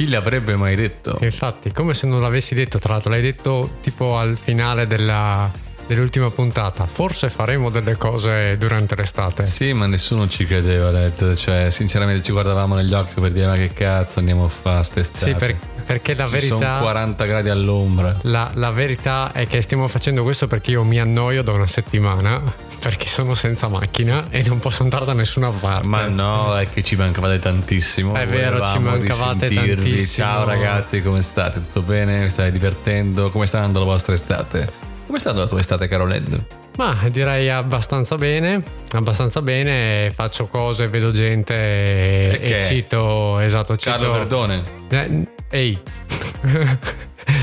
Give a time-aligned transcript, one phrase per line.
[0.00, 1.18] Chi l'avrebbe mai detto?
[1.20, 5.50] Infatti, come se non l'avessi detto, tra l'altro, l'hai detto tipo al finale della-
[5.94, 6.86] dell'ultima puntata.
[6.86, 9.44] Forse faremo delle cose durante l'estate.
[9.46, 11.34] Sì, ma nessuno ci credeva, Led.
[11.34, 15.32] Cioè, sinceramente ci guardavamo negli occhi per dire ma che cazzo andiamo a fare st'estate.
[15.32, 18.16] Sì, per- perché la Ci sono verità, 40 gradi all'ombra.
[18.22, 22.40] la, la verità è che stiamo facendo questo perché io mi annoio da una settimana,
[22.78, 25.86] perché sono senza macchina e non posso andare da nessuna parte.
[25.88, 28.14] Ma no, è che ci mancavate tantissimo.
[28.14, 30.26] È vero, ci mancavate tantissimo.
[30.28, 31.58] Ciao ragazzi, come state?
[31.58, 32.22] Tutto bene?
[32.22, 33.30] Vi state divertendo?
[33.30, 34.88] Come sta andando la vostra estate?
[35.10, 36.44] Come sta andando la tua estate, caro Led?
[36.76, 42.56] Ma direi abbastanza bene, abbastanza bene, faccio cose, vedo gente Perché?
[42.56, 43.90] e cito, esatto, cito...
[43.98, 44.62] Carlo Verdone.
[44.88, 45.80] Eh, ehi,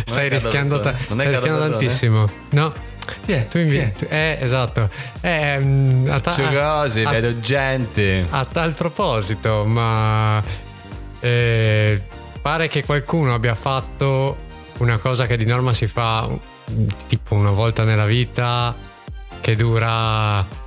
[0.06, 2.30] stai rischiando, ta- Non è stai rischiando tantissimo.
[2.52, 2.72] No,
[3.26, 3.48] è?
[3.50, 4.16] tu invi- Chi è?
[4.16, 4.90] Eh, esatto.
[5.20, 8.28] Eh, mm, a, ta- C'è cose, a- vedo gente.
[8.30, 10.42] a tal proposito, ma
[11.20, 12.02] eh,
[12.42, 14.38] pare che qualcuno abbia fatto
[14.78, 16.56] una cosa che di norma si fa
[17.08, 18.74] tipo una volta nella vita,
[19.42, 20.66] che dura.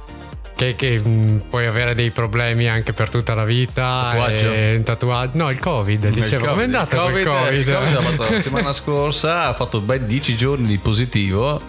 [0.54, 4.08] Che, che, mm, puoi avere dei problemi anche per tutta la vita.
[4.10, 4.52] Tatuaggio?
[4.52, 5.36] e un tatuaggio.
[5.38, 6.08] No, il Covid.
[6.10, 7.24] Dicevo, come è andata il Covid?
[7.24, 7.66] Covid?
[7.66, 11.60] Il Covid ha fatto la settimana scorsa, ha fatto ben 10 giorni di positivo.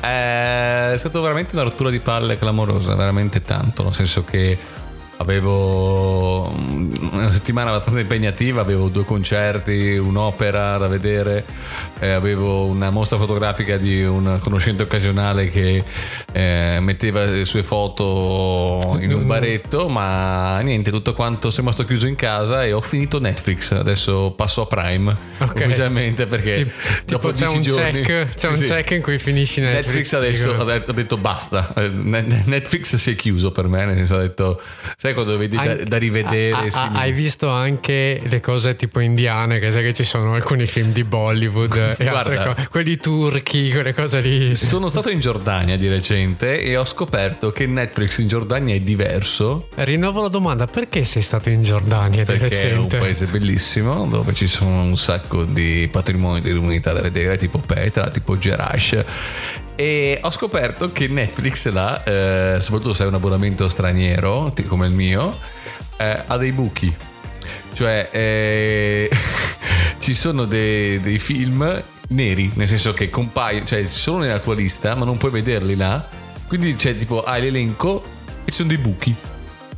[0.00, 4.56] È stata veramente una rottura di palle clamorosa, veramente tanto, nel senso che
[5.16, 6.48] avevo
[7.12, 11.44] una settimana abbastanza impegnativa, avevo due concerti, un'opera da vedere,
[12.00, 15.84] eh, avevo una mostra fotografica di un conoscente occasionale che
[16.32, 22.06] eh, metteva le sue foto in un baretto, ma niente, tutto quanto sono rimasto chiuso
[22.06, 25.54] in casa e ho finito Netflix, adesso passo a Prime Ok.
[25.54, 26.72] ufficialmente perché Tipo,
[27.06, 28.70] dopo c'è 10 un giorni check, c'è un Sì, sì.
[28.72, 29.84] check in cui finisci Netflix.
[29.84, 33.84] Netflix adesso ha detto, ha detto basta, Eh, Ne- Netflix si è chiuso per me,
[33.86, 34.60] nel senso ha detto,
[35.04, 36.68] sai quando vedi da, da rivedere?
[36.68, 40.64] Ah, sì, hai visto anche le cose tipo indiane, che sai che ci sono alcuni
[40.64, 42.54] film di Bollywood e altre Guarda.
[42.54, 44.56] cose, quelli turchi, quelle cose lì.
[44.56, 49.68] Sono stato in Giordania di recente e ho scoperto che Netflix in Giordania è diverso
[49.74, 52.96] Rinnovo la domanda, perché sei stato in Giordania di perché è un recente?
[52.96, 58.38] paese bellissimo dove ci sono un sacco di patrimoni dell'umanità da vedere, tipo Petra, tipo
[58.38, 59.04] Gerash.
[59.76, 64.92] E ho scoperto che Netflix là, eh, soprattutto se hai un abbonamento straniero, come il
[64.92, 65.38] mio,
[65.96, 66.94] eh, ha dei buchi.
[67.72, 69.10] Cioè, eh,
[69.98, 74.94] ci sono dei, dei film neri, nel senso che compaiono, cioè sono nella tua lista,
[74.94, 76.06] ma non puoi vederli là.
[76.46, 78.02] Quindi c'è tipo, hai l'elenco
[78.44, 79.14] e ci sono dei buchi.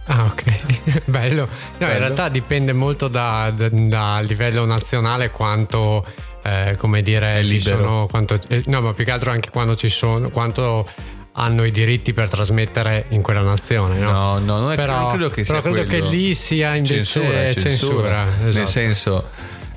[0.09, 1.47] Ah, ok, bello.
[1.47, 1.99] No, in Bello.
[1.99, 6.05] realtà dipende molto da, da- da livello nazionale quanto,
[6.47, 7.77] eh, come dire, ci libero.
[7.77, 10.89] sono, quanto, eh, no, ma più che altro anche quando ci sono, quanto
[11.33, 14.11] hanno i diritti per trasmettere in quella nazione, no?
[14.11, 16.05] No, no, non è però, non credo che sia però credo quello.
[16.07, 18.23] che lì sia invece censura, censura.
[18.23, 18.59] esatto.
[18.59, 19.25] Nel senso,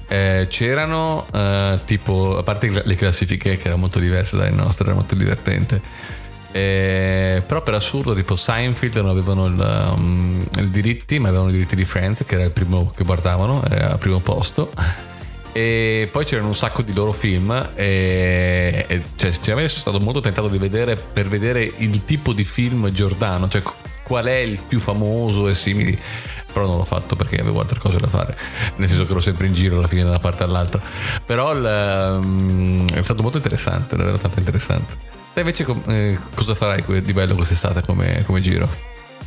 [0.08, 4.96] eh, c'erano eh, tipo, a parte le classifiche che erano molto diverse dalle nostre, era
[4.96, 5.82] molto divertente.
[6.52, 11.54] Eh, però per assurdo, tipo Seinfeld non avevano il, um, i diritti, ma avevano i
[11.54, 14.72] diritti di Friends, che era il primo che guardavano, era al primo posto.
[15.52, 20.20] E poi c'erano un sacco di loro film e, e cioè, sinceramente sono stato molto
[20.20, 23.64] tentato di vedere per vedere il tipo di film Giordano, cioè
[24.04, 26.00] qual è il più famoso e simili.
[26.52, 28.36] Però non l'ho fatto perché avevo altre cose da fare,
[28.78, 30.82] nel senso che ero sempre in giro alla fine da una parte all'altra.
[31.24, 34.98] Però il, um, è stato molto interessante, davvero tanto interessante.
[35.34, 38.68] Te invece eh, cosa farai di bello quest'estate come, come giro?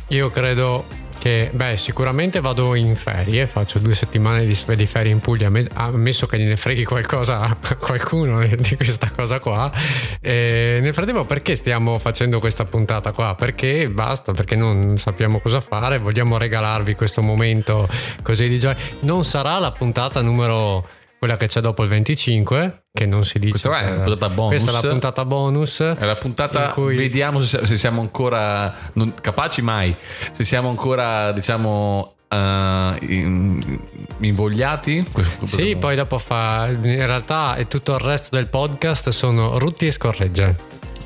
[0.09, 0.85] Io credo
[1.23, 5.69] che, beh, sicuramente vado in ferie, faccio due settimane di, di ferie in Puglia, me-
[5.73, 9.71] ammesso che gliene freghi qualcosa a qualcuno di questa cosa qua.
[10.19, 13.35] E nel frattempo, perché stiamo facendo questa puntata qua?
[13.35, 17.87] Perché basta, perché non sappiamo cosa fare, vogliamo regalarvi questo momento
[18.21, 18.75] così di gioia.
[19.03, 20.85] Non sarà la puntata numero
[21.23, 23.51] quella che c'è dopo il 25, che non si dice.
[23.51, 24.49] Questa è una puntata bonus.
[24.49, 25.79] Questa è la puntata bonus.
[25.79, 29.95] È la puntata, cui- vediamo se, se siamo ancora non- capaci mai,
[30.31, 33.79] se siamo ancora diciamo eh, in-
[34.19, 35.05] invogliati.
[35.43, 36.67] Sì, poi dopo fa.
[36.69, 40.55] In realtà e tutto il resto del podcast sono rutti e scorregge.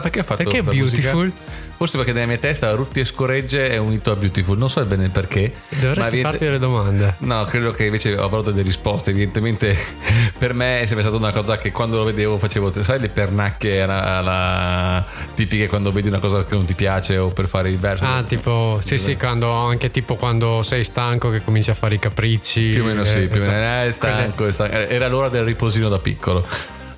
[0.00, 1.24] Perché ha fatto Perché questa Beautiful?
[1.26, 1.66] musica?
[1.78, 4.58] Forse perché nella mia testa Rutti e Scorregge è unito a Beautiful.
[4.58, 5.52] Non so bene il perché.
[5.68, 7.14] ma Dovresti evidente- farti delle domande.
[7.18, 9.10] No, credo che invece avrò delle risposte.
[9.10, 9.78] Evidentemente
[10.36, 13.80] per me è sempre stata una cosa che quando lo vedevo facevo, sai, le pernacche
[13.80, 17.78] alla, alla- tipiche quando vedi una cosa che non ti piace o per fare il
[17.78, 18.04] verso.
[18.04, 22.00] Ah, tipo, sì, sì, quando, anche tipo quando sei stanco che cominci a fare i
[22.00, 22.70] capricci.
[22.72, 23.52] Più o meno sì, eh, più o meno.
[23.52, 23.86] esatto.
[23.86, 24.74] Eh, stanco, è stanco.
[24.74, 26.44] Era l'ora del riposino da piccolo.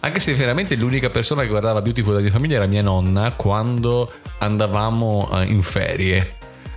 [0.02, 4.10] Anche se veramente l'unica persona che guardava Beautiful della mia famiglia era mia nonna quando
[4.38, 6.34] andavamo eh, in ferie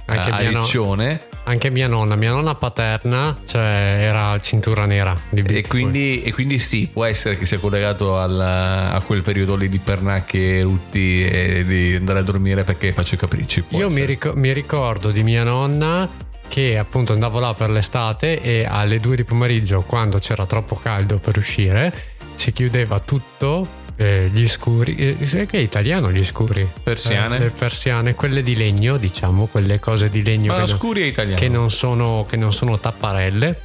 [0.07, 1.21] Anche a mia no- Riccione.
[1.45, 5.69] Anche mia nonna, mia nonna paterna, cioè era cintura nera di E Beautiful.
[5.69, 9.77] quindi, e quindi sì, può essere che sia collegato al- a quel periodo lì di
[9.79, 13.63] pernacche, rutti e di andare a dormire perché faccio i capricci.
[13.69, 16.09] Io mi, ric- mi ricordo di mia nonna
[16.47, 21.17] che appunto andavo là per l'estate e alle due di pomeriggio, quando c'era troppo caldo
[21.17, 21.91] per uscire,
[22.35, 23.81] si chiudeva tutto.
[23.95, 26.67] eh, gli scuri, eh, che è italiano gli scuri?
[26.81, 27.35] Persiane?
[27.35, 31.01] Eh, le persiane, quelle di legno, diciamo, quelle cose di legno che, lo non- scuri
[31.03, 31.39] è italiano.
[31.39, 33.61] che non sono, che non sono tapparelle.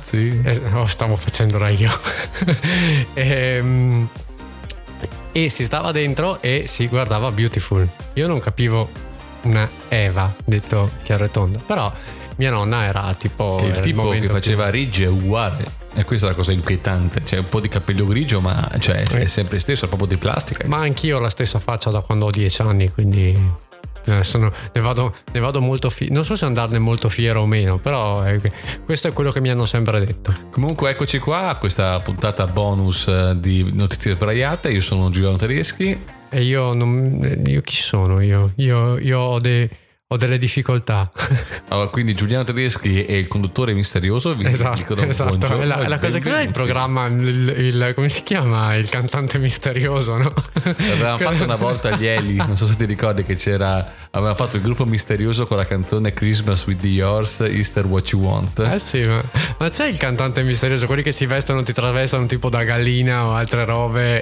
[0.00, 0.40] Sì.
[0.44, 1.90] Eh, oh, stavo facendola io.
[3.14, 4.08] Ehm,
[5.32, 7.88] e si stava dentro e si guardava Beautiful.
[8.14, 8.88] Io non capivo
[9.42, 11.58] una Eva, detto chiaro e tondo.
[11.66, 11.90] Però
[12.36, 13.56] mia nonna era tipo...
[13.60, 15.80] Che il tipo che più- faceva Ridge è uguale.
[15.94, 17.20] E questa è la cosa inquietante.
[17.22, 20.66] C'è un po' di capello grigio, ma cioè, è sempre stesso, è proprio di plastica.
[20.66, 23.36] Ma anch'io ho la stessa faccia da quando ho dieci anni, quindi...
[24.06, 26.14] eh, sono- ne, vado, ne vado molto fiero.
[26.14, 28.40] Non so se andarne molto fiero o meno, però eh,
[28.84, 30.34] questo è quello che mi hanno sempre detto.
[30.50, 34.70] Comunque eccoci qua a questa puntata bonus eh, di Notizie Sbraiate.
[34.70, 35.96] Io sono Giuliano Tedeschi.
[36.30, 37.42] E io non.
[37.46, 38.52] Io chi sono io?
[38.56, 39.68] Io, io ho, de-
[40.12, 41.10] ho delle difficoltà.
[41.68, 44.34] Allora, quindi Giuliano Tedeschi è il conduttore misterioso.
[44.34, 45.36] Vi esatto, dico da un esatto.
[45.36, 46.52] buongiorno È la, è la cosa che il benvenuti.
[46.52, 48.74] programma, il, il- come si chiama?
[48.74, 50.32] Il cantante misterioso, no?
[50.64, 54.56] Avevamo fatto una volta gli Eli, non so se ti ricordi che c'era, avevamo fatto
[54.56, 58.58] il gruppo misterioso con la canzone Christmas with the Yours, Easter What You Want.
[58.60, 59.22] Eh sì, ma,
[59.58, 63.32] ma c'è il cantante misterioso, quelli che si vestono, ti travestono tipo da gallina o
[63.34, 64.20] altre robe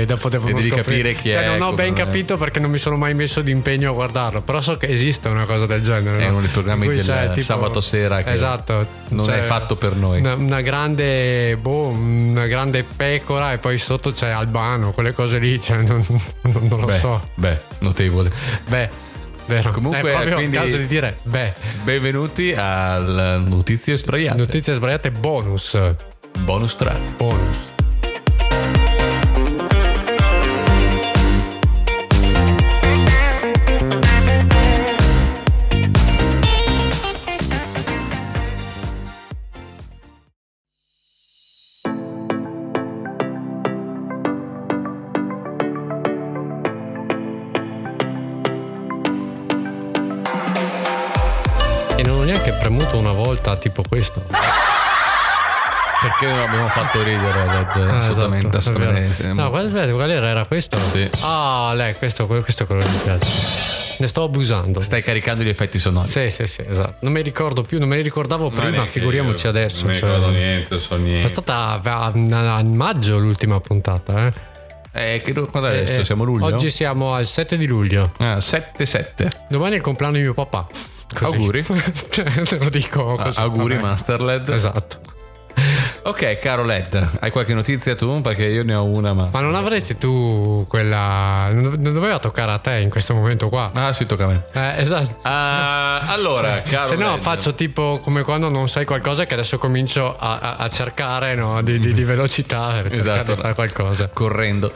[0.00, 2.04] e dopo devono E devi scoprire capire chi cioè, è, non ho ben non è.
[2.04, 5.46] capito perché non mi sono mai messo d'impegno a guardarlo, però so che esiste una
[5.46, 6.18] cosa del genere.
[6.18, 6.32] È no?
[6.32, 9.76] uno dei programmi In cui del tipo- sabato sera che esatto, non c'è è fatto
[9.76, 10.20] per noi.
[10.20, 15.60] Una, una grande, boh, una grande pecora e poi sotto c'è Albano, quelle cose lì,
[15.60, 16.04] cioè, non,
[16.42, 17.22] non- non lo Beh, so.
[17.34, 18.30] beh, notevole.
[18.68, 18.88] Beh,
[19.46, 19.70] vero.
[19.72, 21.52] Comunque, è quindi- caso di dire, beh,
[21.84, 24.38] Benvenuti al Notizie Sbraiate.
[24.38, 25.78] notizie sbagliate bonus.
[26.40, 27.16] Bonus track.
[27.16, 27.74] Bonus.
[53.46, 54.24] Volta tipo questo.
[56.00, 57.88] Perché non abbiamo fatto ridere Led?
[57.88, 59.32] Ah, assolutamente, esatto, è assolutamente.
[59.32, 60.28] No, qual, qual era?
[60.28, 60.78] Era questo?
[60.92, 61.08] Sì.
[61.22, 63.94] Ah, lei, questo, questo è quello che mi piace.
[63.98, 64.80] Ne sto abusando.
[64.82, 66.06] Stai caricando gli effetti sonori.
[66.06, 66.96] Sì, sì, sì, esatto.
[67.00, 69.86] Non mi ricordo più, non me li ricordavo prima, figuriamoci adesso.
[69.86, 70.10] Non mi cioè.
[70.12, 71.28] ricordo niente, so È niente.
[71.28, 74.32] stata a, a- a maggio l'ultima puntata, eh.
[74.96, 76.00] Eh, che quando è adesso?
[76.00, 76.46] Eh, Siamo luglio?
[76.46, 78.12] Oggi siamo al 7 di luglio.
[78.18, 79.28] Ah, 7-7.
[79.48, 80.66] Domani è il compleanno di mio papà.
[81.14, 81.24] Così.
[81.36, 81.62] Auguri.
[82.10, 83.40] Cioè, te lo dico Ah, così.
[83.40, 83.86] auguri vabbè.
[83.86, 84.48] Master Led.
[84.48, 84.98] Esatto.
[86.06, 88.20] Ok, caro Led, hai qualche notizia tu?
[88.20, 89.28] Perché io ne ho una, ma...
[89.32, 91.48] Ma non avresti tu quella.
[91.50, 93.72] Non doveva toccare a te in questo momento qua.
[93.74, 94.44] Ah, sì, tocca a me.
[94.52, 95.18] Eh, esatto.
[95.22, 97.20] Ah, allora, caro Se no Led.
[97.20, 101.60] faccio tipo come quando non sai qualcosa che adesso comincio a, a- a cercare no,
[101.62, 103.34] di, di- di velocità per cercare Esatto.
[103.34, 104.08] di fare qualcosa.
[104.12, 104.72] correndo.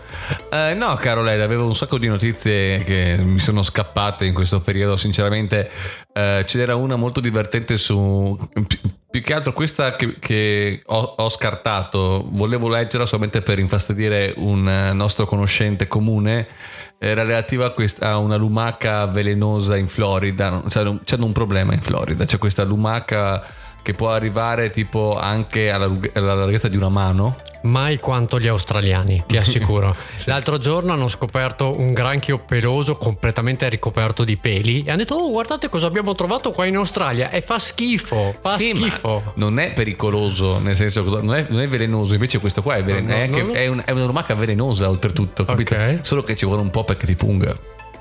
[0.50, 4.60] Eh, no, caro Led, avevo un sacco di notizie che mi sono scappate in questo
[4.60, 4.96] periodo.
[4.96, 5.70] Sinceramente,
[6.12, 8.36] eh, ce n'era una molto divertente su.
[8.66, 14.32] pi- Più che altro questa che, che ho, ho scartato, volevo leggerla solamente per infastidire
[14.36, 16.46] un eh, nostro conoscente comune.
[16.96, 20.62] Era relativa a, questa, a una lumaca velenosa in Florida.
[20.68, 22.24] C'è un, c'è un problema in Florida.
[22.24, 23.42] C'è questa lumaca
[23.82, 27.36] che può arrivare tipo anche alla, alla larghezza di una mano.
[27.62, 29.94] Mai quanto gli australiani, ti assicuro.
[30.24, 35.30] L'altro giorno hanno scoperto un granchio peloso completamente ricoperto di peli e hanno detto: Oh,
[35.30, 37.30] guardate cosa abbiamo trovato qua in Australia.
[37.30, 39.32] E fa schifo, fa Sì, schifo.
[39.36, 43.04] non è pericoloso, nel senso non è, non è velenoso, invece questo qua è, velen-
[43.06, 45.74] No, no, è, anche- non è un- è una lumaca velenosa oltretutto, capito?
[45.74, 45.98] Ok.
[46.00, 47.54] Solo che ci vuole un po' perché ti punga.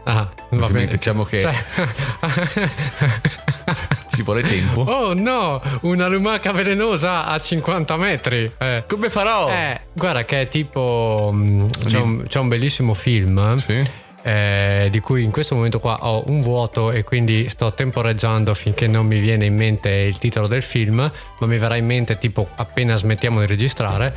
[0.06, 0.88] Ah, va bene.
[0.88, 1.66] diciamo che- Cioè-
[4.20, 4.82] Ci vuole tempo.
[4.82, 8.52] oh no, una lumaca velenosa a 50 metri.
[8.58, 8.84] Eh.
[8.86, 9.50] Come farò?
[9.50, 11.32] Eh, guarda che è tipo...
[11.34, 13.56] mm, C'è un, c'è un bellissimo film.
[13.60, 13.82] Sì.
[14.24, 18.88] eh, di cui in questo momento qua ho un vuoto e quindi sto temporeggiando finché
[18.88, 20.98] non mi viene in mente il titolo del film,
[21.40, 24.14] ma mi verrà in mente tipo appena smettiamo di registrare,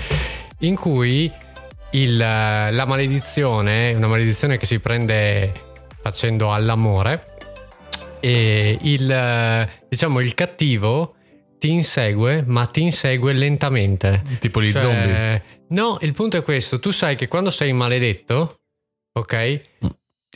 [0.59, 1.31] in cui
[1.93, 5.53] il, la maledizione, una maledizione che si prende
[6.03, 7.27] facendo all'amore,
[8.23, 11.17] e il, diciamo, il cattivo
[11.59, 14.23] ti insegue, ma ti insegue lentamente.
[14.39, 15.43] Tipo gli Cioè, zombie.
[15.71, 18.61] No, il punto è questo: tu sai che quando sei maledetto,
[19.13, 19.61] ok?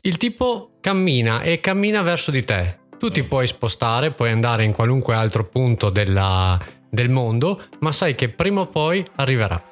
[0.03, 2.79] Il tipo cammina e cammina verso di te.
[2.99, 6.59] Tu ti puoi spostare, puoi andare in qualunque altro punto della-
[6.91, 9.63] del mondo, ma sai che prima o poi arriverà.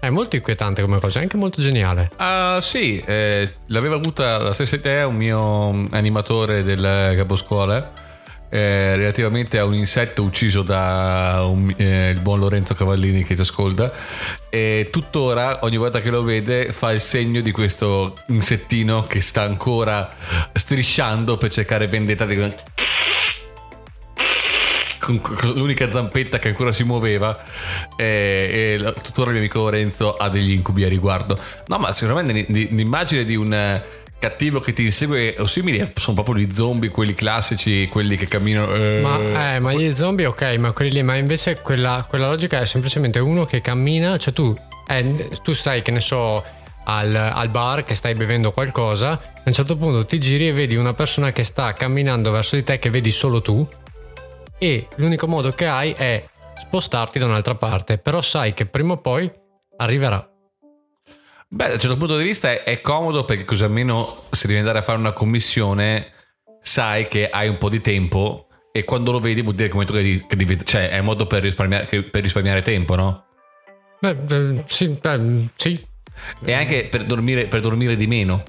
[0.00, 2.10] È molto inquietante come cosa, è anche molto geniale.
[2.16, 7.92] Ah, sì, eh, l'aveva avuta la stessa idea un mio animatore del caposcuola
[8.48, 13.42] eh, relativamente a un insetto ucciso da un- eh, il buon Lorenzo Cavallini che ci
[13.42, 13.92] ascolta
[14.48, 19.42] e tuttora ogni volta che lo vede fa il segno di questo insettino che sta
[19.42, 20.08] ancora
[20.52, 22.34] strisciando per cercare vendetta di
[25.00, 27.42] con, con l'unica zampetta che ancora si muoveva
[27.96, 31.38] e, e la- tuttora il mio amico Lorenzo ha degli incubi a riguardo.
[31.66, 33.82] No ma sicuramente l'i- l'i- l'immagine di un eh,
[34.18, 38.74] cattivo che ti insegue o simili sono proprio gli zombie quelli classici quelli che camminano
[38.74, 42.60] eh, Ma, eh, ma gli zombie, ok, ma quelli lì, ma invece quella, quella logica
[42.60, 44.54] è semplicemente uno che cammina, cioè tu,
[44.86, 46.44] eh, tu stai, che ne so,
[46.84, 50.76] al, al bar che stai bevendo qualcosa, a un certo punto ti giri e vedi
[50.76, 53.66] una persona che sta camminando verso di te che vedi solo tu
[54.60, 56.22] e l'unico modo che hai è
[56.66, 59.28] spostarti da un'altra parte, però sai che prima o poi
[59.78, 60.28] arriverà.
[61.48, 64.58] Beh, da un certo punto di vista è, è comodo perché così almeno se devi
[64.58, 66.12] andare a fare una commissione
[66.60, 69.76] sai che hai un po' di tempo e quando lo vedi vuol dire che, è
[69.76, 73.24] un momento che che devi- cioè è un modo per risparmiare, per risparmiare tempo, no?
[73.98, 75.86] Beh, eh, sì, beh, sì.
[76.44, 78.42] E anche per dormire, per dormire di meno.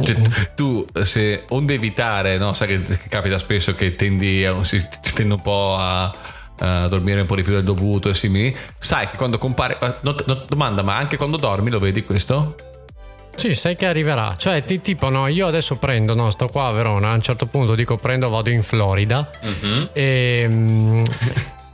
[0.00, 0.16] Cioè,
[0.54, 2.52] tu se onde evitare, no?
[2.52, 4.80] Sai che, che capita spesso che tendi a, si,
[5.14, 6.14] tende un po' a,
[6.58, 8.56] a dormire un po' di più del dovuto e simili.
[8.78, 9.78] Sai che quando compare.
[9.80, 12.54] eh, no- no- domanda, ma anche quando dormi lo vedi questo?
[13.34, 14.34] Sì, sai che arriverà.
[14.36, 17.46] Cioè, ti- tipo, no, io adesso prendo, no, sto qua a Verona, a un certo
[17.46, 19.30] punto dico prendo, vado in Florida.
[19.92, 21.02] E, mm,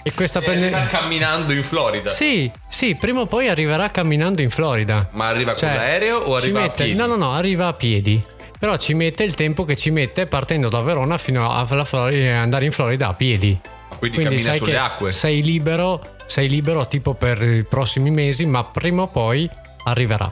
[0.02, 0.70] e questa prende...
[0.90, 2.08] camminando in Florida.
[2.08, 5.08] Sì, sì, prima o poi arriverà camminando in Florida.
[5.12, 6.98] Ma arriva Cioè, con l'aereo o arriva a mette- piedi?
[6.98, 8.22] No, no, no, arriva a piedi.
[8.58, 12.30] Però ci mette il tempo che ci mette partendo da Verona fino alla Florida e
[12.30, 13.58] andare in Florida a piedi.
[13.98, 15.12] Quindi, cammina sai sulle che acque.
[15.12, 19.48] sei libero, sei libero tipo per i prossimi mesi, ma prima o poi
[19.84, 20.30] arriverà.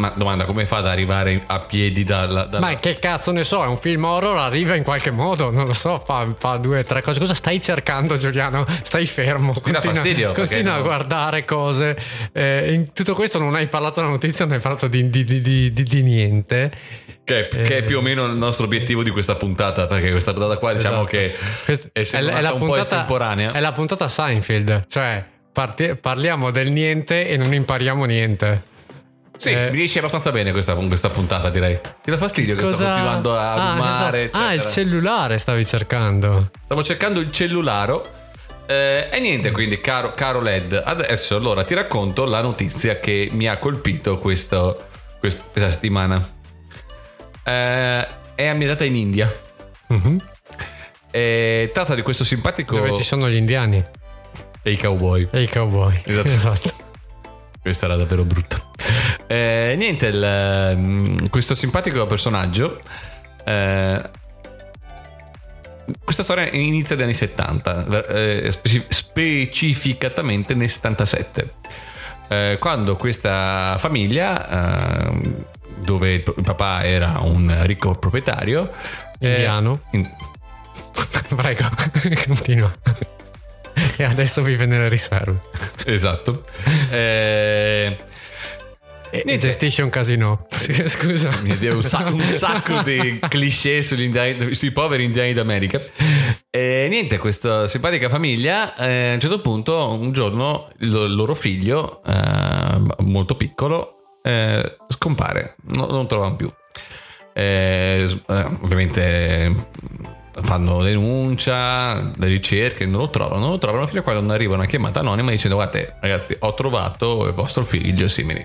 [0.00, 2.44] Ma domanda, come fa ad arrivare a piedi dalla...
[2.44, 5.66] dalla- Ma che cazzo ne so, è un film horror, arriva in qualche modo, non
[5.66, 7.18] lo so, fa, fa due o tre cose.
[7.20, 8.64] Cosa stai cercando, Giuliano?
[8.82, 9.52] Stai fermo.
[9.52, 11.96] Continua, fastidio, continua a guardare cose.
[12.32, 15.72] Eh, in tutto questo non hai parlato della notizia, non hai parlato di, di- di-
[15.72, 16.70] di- niente.
[17.22, 20.56] Che, che è più o meno il nostro obiettivo di questa puntata, perché questa puntata
[20.56, 21.10] qua diciamo Esatto.
[21.10, 21.34] che
[21.66, 23.52] Quest- essendo nata un po' estemporanea.
[23.52, 28.62] È la puntata Seinfeld, cioè parti- parliamo del niente e non impariamo niente.
[29.40, 29.70] Sì, Eh.
[29.70, 31.80] mi riesce abbastanza bene questa, questa puntata, direi.
[32.02, 34.44] Ti dà fastidio che sto Cosa- continuando a Ah, rumare, esatto.
[34.44, 36.50] Ah, il cellulare stavi cercando.
[36.62, 38.18] Stavo cercando il cellularo.
[38.66, 43.48] eh, e niente, quindi, caro, caro Led, adesso allora ti racconto la notizia che mi
[43.48, 44.86] ha colpito questo-
[45.18, 46.24] quest- questa settimana.
[47.42, 48.06] Eh,
[48.36, 49.34] è ambientata in India.
[49.88, 50.18] Mhm.
[51.10, 52.76] E tratta di questo simpatico.
[52.76, 53.82] Dove ci sono gli indiani
[54.62, 55.26] E i cowboy.
[55.32, 56.00] e i cowboy.
[56.04, 56.28] Esatto.
[56.30, 56.72] esatto.
[57.60, 58.58] Questa era davvero brutta.
[59.26, 62.78] Eh, niente, il, mm, questo simpatico personaggio.
[63.44, 64.02] eh,
[66.04, 71.54] questa storia inizia negli anni 70, eh, speci- specificatamente nel 77.
[72.28, 75.34] eh, quando questa famiglia, eh,
[75.78, 78.72] dove il il papà era un ricco proprietario,
[79.18, 79.80] eh, Indiano.
[79.92, 80.08] in-
[81.34, 81.68] Prego,
[82.26, 82.70] continua.
[83.98, 85.40] E adesso vive nelle riserve.
[85.84, 86.44] esatto,
[86.90, 87.96] eh,
[89.12, 89.48] E Niente.
[89.48, 90.46] gestisce un casino.
[90.48, 91.30] Sì, Scusa.
[91.42, 95.80] Un, sa- un sacco di cliché sugli indiani- sui poveri indiani d'America.
[96.48, 101.34] E niente, questa simpatica famiglia, eh, a un certo punto, un giorno, il lo- loro
[101.34, 106.50] figlio, eh, molto piccolo, eh, scompare, no- non trovano più.
[107.32, 109.54] Eh, eh, ovviamente
[110.42, 114.54] fanno denuncia, le ricerche, non lo trovano, non lo trovano fino a quando non arriva
[114.54, 118.44] una chiamata anonima dicendo guardate ragazzi ho trovato il vostro figlio simili.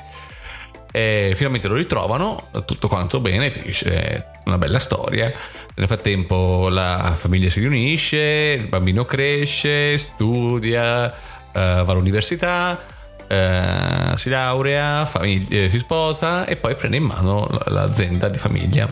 [0.92, 5.34] E finalmente lo ritrovano, tutto quanto bene, finisce una bella storia.
[5.76, 8.18] Nel frattempo la famiglia si riunisce,
[8.62, 12.82] il bambino cresce, studia, eh, va all'università,
[13.28, 18.88] eh, si laurea, famig- eh, si sposa e poi prende in mano l'azienda di famiglia.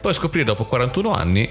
[0.00, 1.48] Poi scoprire dopo 41 anni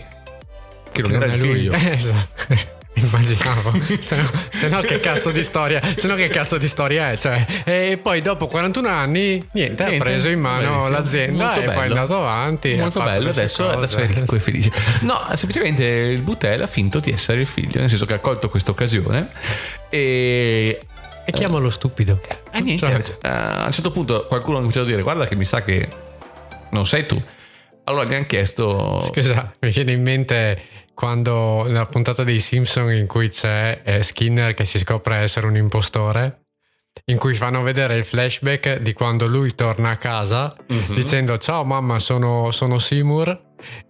[1.01, 1.55] che non, era è il lui.
[1.55, 1.71] figlio.
[1.73, 2.75] Eh, esatto.
[2.97, 7.11] Immaginavo, se no, se no che cazzo di storia, se no che cazzo di storia
[7.11, 11.43] è, cioè, e poi dopo 41 anni, niente, ha Niente, preso in mano bellissimo, l'azienda
[11.45, 11.93] molto e poi è bello.
[11.99, 12.73] andato avanti.
[12.73, 14.71] ha Molto bello, adesso, adesso è ricco e felice.
[15.01, 18.49] No, semplicemente il Butel ha finto di essere il figlio, nel senso che ha colto
[18.49, 19.27] questa occasione
[19.89, 20.79] e
[21.23, 22.19] E chiamalo stupido.
[22.51, 25.35] E niente, Cioè, eh, a un certo punto qualcuno ha cominciato a dire guarda che
[25.35, 25.87] mi sa che
[26.71, 27.21] non sei tu.
[27.83, 28.99] Allora gli hanno chiesto...
[29.01, 30.61] Scusa, mi viene in mente
[30.97, 35.55] quando nella puntata dei Simpson in cui c'è eh, Skinner che si scopre essere un
[35.55, 36.45] impostore,
[37.05, 40.95] in cui fanno vedere il flashback di quando lui torna a casa Mhm.
[40.95, 43.41] dicendo ciao mamma sono, sono Seymour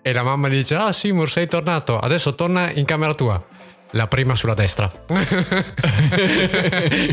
[0.01, 3.41] e la mamma gli dice ah Seymour sei tornato, adesso torna in camera tua.
[3.91, 4.91] La prima sulla destra.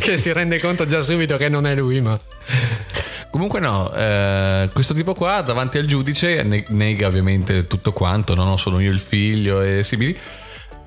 [0.00, 2.18] che si rende conto già subito che non è lui, ma...
[3.34, 8.44] Comunque no, eh, questo tipo qua davanti al giudice ne- nega ovviamente tutto quanto, no,
[8.44, 10.16] no, sono io il figlio e simili.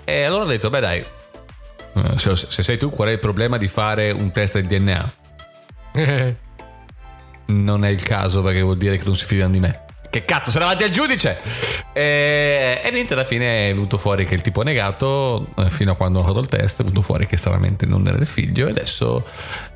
[0.06, 3.58] E allora ha detto, beh dai, eh, se, se sei tu qual è il problema
[3.58, 5.14] di fare un test di DNA?
[7.48, 9.87] Non è il caso perché vuol dire che non si fidano di me.
[10.10, 11.40] Che cazzo, sono davanti al giudice!
[11.94, 15.92] E, e niente, alla fine è venuto fuori che il tipo ha negato, eh, fino
[15.92, 18.68] a quando ho fatto il test, è venuto fuori che stranamente non era il figlio
[18.68, 19.26] e adesso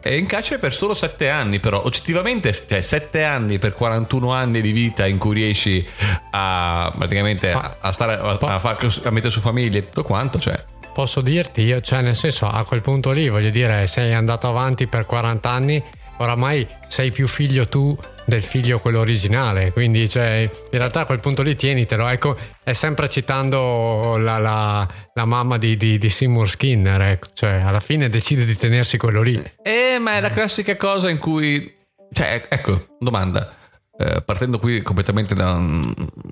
[0.01, 4.61] è in carcere per solo 7 anni, però oggettivamente, cioè 7 anni per 41 anni
[4.61, 5.85] di vita in cui riesci
[6.31, 10.63] a praticamente a, a stare a, a, far- mettere su famiglia e tutto quanto, cioè
[10.93, 14.87] Posso dirti, io, cioè nel senso a quel punto lì voglio dire sei andato avanti
[14.87, 15.81] per 40 anni,
[16.21, 21.19] oramai sei più figlio tu del figlio quello originale, quindi cioè, in realtà a quel
[21.19, 26.47] punto lì tienitelo, ecco, è sempre citando la, la- la mamma di, di, di Seymour
[26.49, 29.41] Skinner, ecco, cioè alla fine decide di tenersi quello lì.
[29.61, 31.75] Eh, ma è la classica cosa in cui.
[32.13, 33.53] Cioè, ecco, domanda.
[33.97, 35.61] Eh, partendo qui completamente da.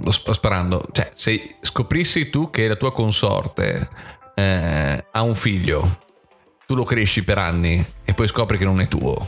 [0.09, 0.85] sp- sparando.
[0.91, 3.87] Cioè, se scoprissi tu che la tua consorte
[4.35, 5.99] eh, ha un figlio,
[6.65, 9.27] tu lo cresci per anni e poi scopri che non è tuo.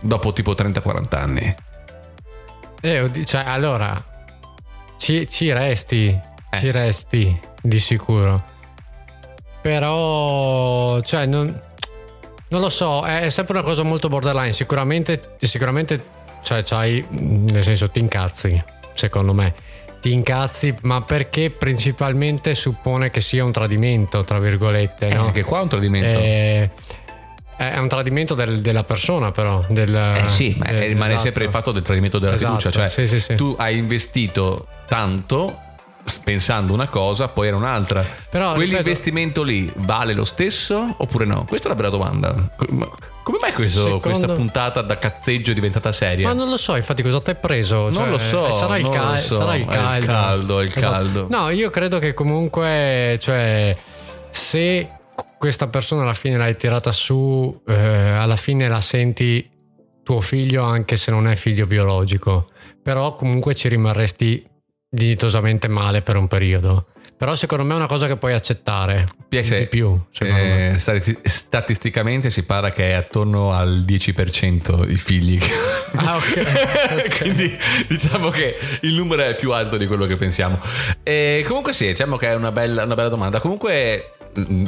[0.00, 1.54] Dopo tipo 30-40 anni.
[2.80, 4.00] Eh, cioè, allora,
[4.98, 6.18] ci, ci resti,
[6.58, 8.44] ci resti di sicuro.
[9.62, 11.60] Però, cioè, non,
[12.48, 14.52] non lo so, è sempre una cosa molto borderline.
[14.52, 16.04] Sicuramente, sicuramente,
[16.42, 18.62] cioè, c'hai, nel senso, ti incazzi,
[18.94, 19.54] secondo me.
[20.00, 25.26] Ti incazzi, ma perché principalmente suppone che sia un tradimento, tra virgolette, Eh, no?
[25.26, 26.18] Anche qua è un tradimento.
[26.18, 26.70] Eh,
[27.56, 29.62] è un tradimento del- della persona, però.
[29.68, 31.22] Del, Eh sì, ma del- rimane esatto.
[31.22, 32.70] sempre il fatto del tradimento della Esatto, fiducia.
[32.70, 33.34] Cioè, sì, sì, sì.
[33.34, 35.60] tu hai investito tanto
[36.22, 38.04] pensando una cosa, poi era un'altra.
[38.30, 41.44] Però, Quell'investimento lì vale lo stesso oppure no?
[41.48, 42.50] Questa è una bella domanda.
[42.56, 42.88] Co- ma
[43.24, 46.28] Come mai questo- Secondo- questa puntata da cazzeggio è diventata seria?
[46.28, 47.84] Ma non lo so, infatti, cosa ti hai preso?
[47.84, 49.34] Non Cioè, lo so, eh, Sarà il, non cal- so.
[49.34, 50.06] sarà il È il caldo.
[50.06, 50.92] caldo, è il Esatto.
[50.92, 51.26] caldo.
[51.28, 53.76] No, io credo che comunque, cioè,
[54.30, 54.88] se
[55.38, 59.48] questa persona alla fine l'hai tirata su, eh, alla fine la senti
[60.02, 62.46] tuo figlio, anche se non è figlio biologico.
[62.82, 64.46] Però comunque ci rimarresti
[64.88, 66.86] dignitosamente male per un periodo.
[67.16, 69.98] Però secondo me è una cosa che puoi accettare PS, di più.
[70.20, 75.40] Eh, stati- statisticamente si parla che è attorno al 10% i figli.
[75.94, 77.16] Ah, ok.
[77.18, 77.56] Quindi
[77.88, 80.60] diciamo che il numero è più alto di quello che pensiamo.
[81.02, 83.40] E comunque sì, diciamo che è una bella, una bella domanda.
[83.40, 84.15] Comunque,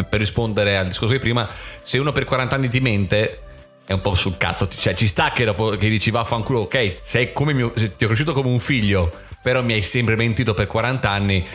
[0.08, 1.48] per rispondere al discorso di prima,
[1.82, 3.40] se uno per 40 anni ti mente,
[3.86, 4.68] è un po' sul cazzo.
[4.68, 8.32] Cioè, ci sta che, dopo, che dici vaffanculo, ok, sei come mio, ti ho cresciuto
[8.32, 9.10] come un figlio,
[9.42, 11.46] però mi hai sempre mentito per 40 anni,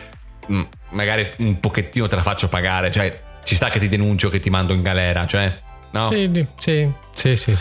[0.48, 2.92] mh, magari un pochettino te la faccio pagare.
[2.92, 5.56] Cioè, ci sta che ti denuncio, che ti mando in galera, cioè...
[5.92, 6.10] No?
[6.12, 7.56] Sì, sì, sì, sì.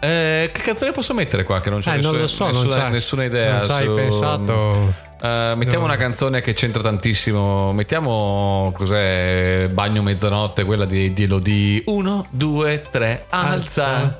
[0.00, 1.60] Eh, che canzone posso mettere qua?
[1.60, 3.56] Che non c'è Eh, non nessuna, lo so, non nessuna, c'hai- nessuna idea.
[3.56, 4.94] non ci hai su- pensato?
[5.22, 7.72] Eh, mettiamo una canzone che c'entra tantissimo.
[7.72, 9.66] Mettiamo cos'è?
[9.70, 11.82] Bagno mezzanotte, quella di, di Elodie.
[11.86, 14.16] Uno, due, tre, alza.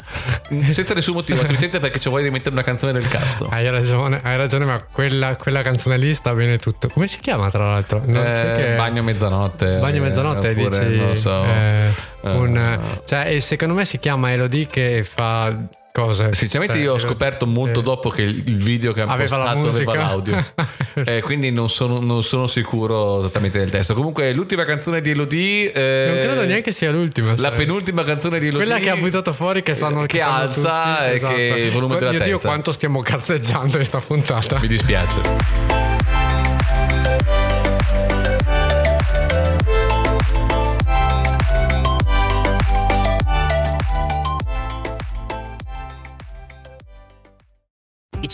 [0.68, 3.48] Senza nessun motivo, semplicemente perché ci vuoi rimettere una canzone del cazzo.
[3.50, 6.88] Hai ragione, hai ragione, ma quella, quella canzone lì sta bene tutto.
[6.88, 8.02] Come si chiama, tra l'altro?
[8.06, 9.78] Non Eh, so che- Bagno mezzanotte.
[9.78, 10.98] Bagno mezzanotte, eh, oppure, dici.
[10.98, 11.44] Non lo so.
[11.44, 11.90] eh,
[12.22, 15.54] un- Eh, cioè, e secondo me si chiama Elodie che fa
[15.92, 16.33] cose.
[16.33, 19.37] Sinceramente Cioè, io ho eh, scoperto molto eh, dopo che il video che hanno Aveva
[19.37, 20.44] la postato aveva l'audio.
[20.92, 23.94] Eh, quindi non sono, non sono sicuro esattamente del testo.
[23.94, 25.72] Comunque l'ultima canzone di Elodie...
[25.72, 27.31] eh, Non credo neanche sia l'ultima.
[27.31, 27.53] La sai.
[27.55, 28.66] penultima canzone di Elodie...
[28.66, 31.35] Quella che ha buttato fuori che sanno che sanno alza tutti, e esatto.
[31.35, 32.48] che il volume della Mio Dio, testa.
[32.48, 34.59] quanto stiamo cazzeggiando in sta puntata.
[34.61, 35.69] Mi dispiace.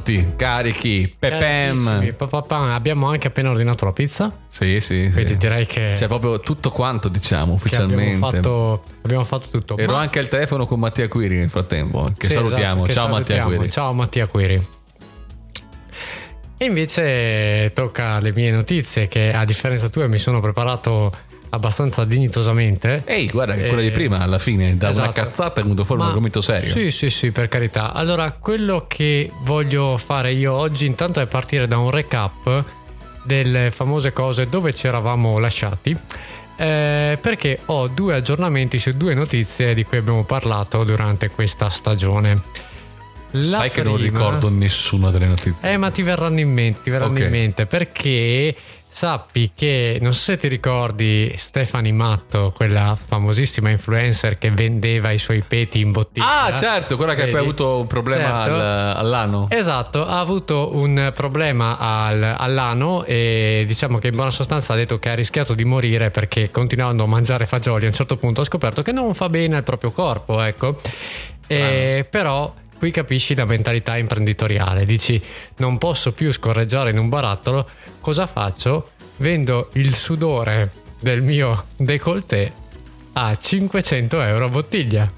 [0.00, 2.14] Pronti, carichi, pepem.
[2.48, 4.32] Abbiamo anche appena ordinato la pizza.
[4.48, 5.36] Sì, sì, Quindi sì.
[5.36, 8.36] direi che, Cioè proprio tutto quanto diciamo che abbiamo, ufficialmente.
[8.36, 9.76] fatto, abbiamo fatto tutto.
[9.76, 12.64] Ero Ma- anche al telefono con Mattia Quiri nel frattempo, che Sì, salutiamo.
[12.72, 13.56] esatto, che Ciao Mattia salutiamo.
[13.56, 13.70] Quiri.
[13.70, 14.66] Ciao Mattia Quiri.
[16.60, 21.12] E invece tocca alle mie notizie che a differenza tua mi sono preparato
[21.50, 23.02] abbastanza dignitosamente.
[23.04, 25.12] Ehi, guarda che quella Eh, di prima alla fine da una esatto.
[25.12, 26.70] cazzata è venuto fuori un Ma- argomento serio.
[26.70, 27.92] Sì, sì, sì, per carità.
[27.92, 32.64] Allora, quello che voglio fare io oggi intanto è partire da un recap
[33.24, 35.96] delle famose cose dove ci eravamo lasciati.
[36.60, 42.42] eh, perché ho due aggiornamenti su due notizie di cui abbiamo parlato durante questa stagione.
[43.32, 45.70] La Sai che non prima- ricordo nessuna delle notizie.
[45.70, 47.18] eh, ma ti verranno in mente, verranno Ok.
[47.20, 48.56] in mente perché
[48.90, 55.18] sappi che non so se ti ricordi Stefani Matto, quella famosissima influencer che vendeva i
[55.18, 56.44] suoi peti in bottiglia.
[56.46, 57.44] Ah, certo, quella che poi ha Vedi?
[57.44, 58.54] avuto un problema Certo.
[58.54, 58.60] al-
[58.96, 59.46] all'anno.
[59.50, 64.98] Esatto, ha avuto un problema al- all'ano e diciamo che in buona sostanza ha detto
[64.98, 68.44] che ha rischiato di morire perché continuando a mangiare fagioli a un certo punto ha
[68.44, 70.76] scoperto che non fa bene al proprio corpo, ecco.
[71.46, 75.20] E, però qui capisci la mentalità imprenditoriale, dici
[75.56, 77.68] non posso più scorreggiare in un barattolo,
[78.00, 78.90] cosa faccio?
[79.16, 82.52] Vendo il sudore del mio décolleté
[83.14, 85.10] a 500 euro a bottiglia.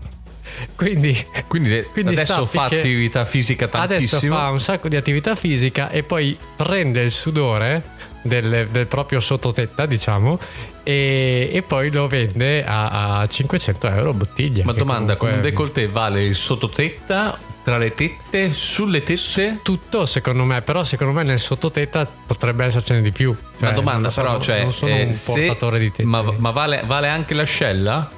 [0.74, 4.36] Quindi Quindi, Quindi adesso fa attività fisica Adesso tantissimo.
[4.36, 7.82] fa un sacco di attività fisica e poi prende il sudore
[8.22, 10.38] del, del proprio sottotetta, diciamo,
[10.82, 14.64] e, e poi lo vende a, a 500 euro a bottiglia.
[14.64, 19.58] Ma domanda, con un comunque- décolleté vale il sottotetta, tra le tette, sulle tette?
[19.62, 23.34] Tutto secondo me, però secondo me nel sottotetta potrebbe essercene di più.
[23.58, 26.04] Cioè, domanda non sono- però, cioè, non sono eh, un se- portatore di tette.
[26.04, 28.10] Ma, ma vale, vale anche l'ascella?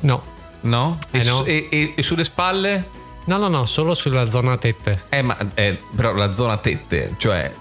[0.00, 0.22] No,
[0.62, 0.98] No?
[1.10, 1.36] Eh, e, no.
[1.36, 2.98] su- e- e- e sulle spalle?
[3.24, 5.02] No, no, no, solo sulla zona tette.
[5.08, 7.52] Eh, ma eh, però la zona tette, cioè,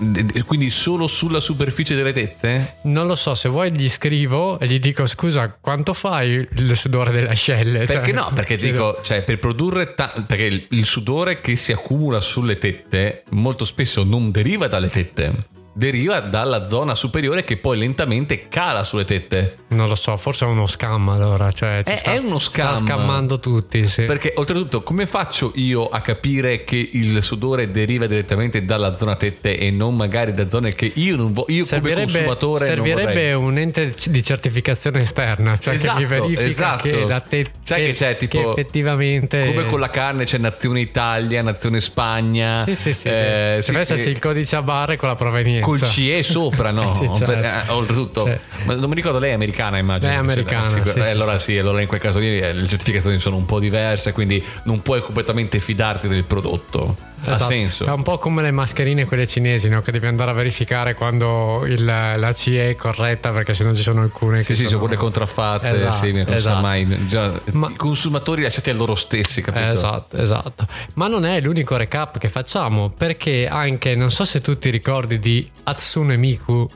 [0.46, 2.78] quindi solo sulla superficie delle tette?
[2.84, 7.12] Non lo so, se vuoi gli scrivo e gli dico scusa, quanto fai il sudore
[7.12, 7.86] delle ascelle?
[7.86, 8.32] Perché Cioè, no?
[8.34, 12.58] Perché chiedo- dico, cioè, per produrre ta- perché il, il sudore che si accumula sulle
[12.58, 15.34] tette molto spesso non deriva dalle tette,
[15.80, 19.60] deriva dalla zona superiore che poi lentamente cala sulle tette.
[19.70, 21.52] Non lo so, forse è uno scam allora.
[21.52, 22.76] Cioè, ci È- sta, è uno scam.
[22.76, 24.04] Sta scammando tutti, sì.
[24.04, 29.58] Perché oltretutto, come faccio io a capire che il sudore deriva direttamente dalla zona tette
[29.58, 33.94] e non magari da zone che io non voglio, io come consumatore servirebbe un ente
[34.08, 36.84] di certificazione esterna, cioè che mi Esatto, verifica esatto.
[36.90, 41.42] che la tette Sai che c'è, tipo, effettivamente Come con la carne c'è nazione Italia,
[41.42, 42.64] nazione Spagna.
[42.66, 43.08] Sì, sì, sì.
[43.08, 45.66] eh, Deve sì, esserci eh, il codice a barre con la provenienza.
[45.78, 46.92] Col CE sopra, no?
[46.94, 47.26] Sì, certo.
[47.26, 50.08] Per- eh, oltretutto, ma non mi ricordo, lei è americana, immagino.
[50.10, 51.58] Lei è americana, Sì, sì, eh, allora sì.
[51.58, 55.02] allora in quel caso lì eh, le certificazioni sono un po' diverse, quindi non puoi
[55.02, 57.08] completamente fidarti del prodotto.
[57.22, 57.50] Ha Esatto.
[57.52, 57.86] senso.
[57.86, 59.82] È un po' come le mascherine quelle cinesi, no?
[59.82, 64.02] Che devi andare a verificare quando il- la CE è corretta, perché sennò ci sono
[64.02, 66.62] alcune Sì, che sì, sono sono quelle contraffatte, Esatto, sì, non si sa esatto.
[66.62, 67.08] mai.
[67.08, 69.66] Già, Ma- I consumatori lasciati a loro stessi, capito?
[69.66, 70.66] Esatto, esatto.
[70.96, 75.20] Ma non è l'unico recap che facciamo, perché anche, non so se tu ti ricordi
[75.20, 76.68] di Hatsune Miku,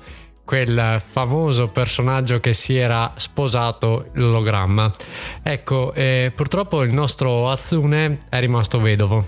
[0.46, 4.92] quel famoso personaggio che si era sposato l'ologramma.
[5.42, 9.26] Ecco, eh, purtroppo il nostro Hatsune è rimasto vedovo.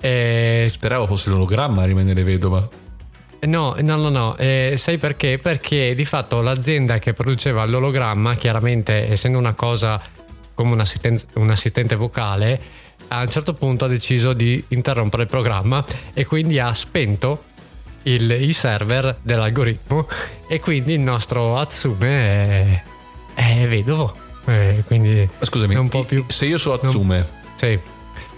[0.00, 2.68] Eh, Speravo fosse l'ologramma a rimanere vedova.
[3.40, 4.36] No, no, no, no.
[4.36, 5.38] Eh, sai perché?
[5.38, 10.00] Perché di fatto l'azienda che produceva l'ologramma, chiaramente essendo una cosa
[10.54, 12.60] come un assistente, un assistente vocale,
[13.08, 17.44] a un certo punto ha deciso di interrompere il programma e quindi ha spento
[18.02, 20.08] il, i server dell'algoritmo
[20.48, 22.82] e quindi il nostro Atsume è,
[23.34, 24.14] è vedovo.
[24.46, 26.24] Eh, quindi Scusami, non può più.
[26.26, 27.78] se io so Atsume Sì.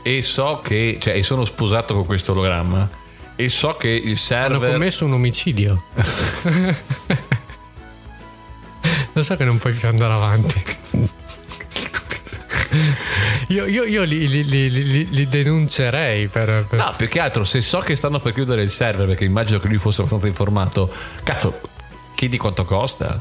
[0.02, 2.88] E so che, cioè, e sono sposato con questo ologramma
[3.36, 5.82] e so che il Hanno server commesso un omicidio.
[9.12, 10.62] Lo so che non puoi più andare avanti.
[13.48, 17.42] Io, io- io li, li- li- li- li denuncerei per, per- No, più che altro,
[17.44, 20.92] se so che stanno per chiudere il server, perché immagino che lui fosse abbastanza informato,
[21.24, 21.60] cazzo,
[22.14, 23.20] chiedi quanto costa.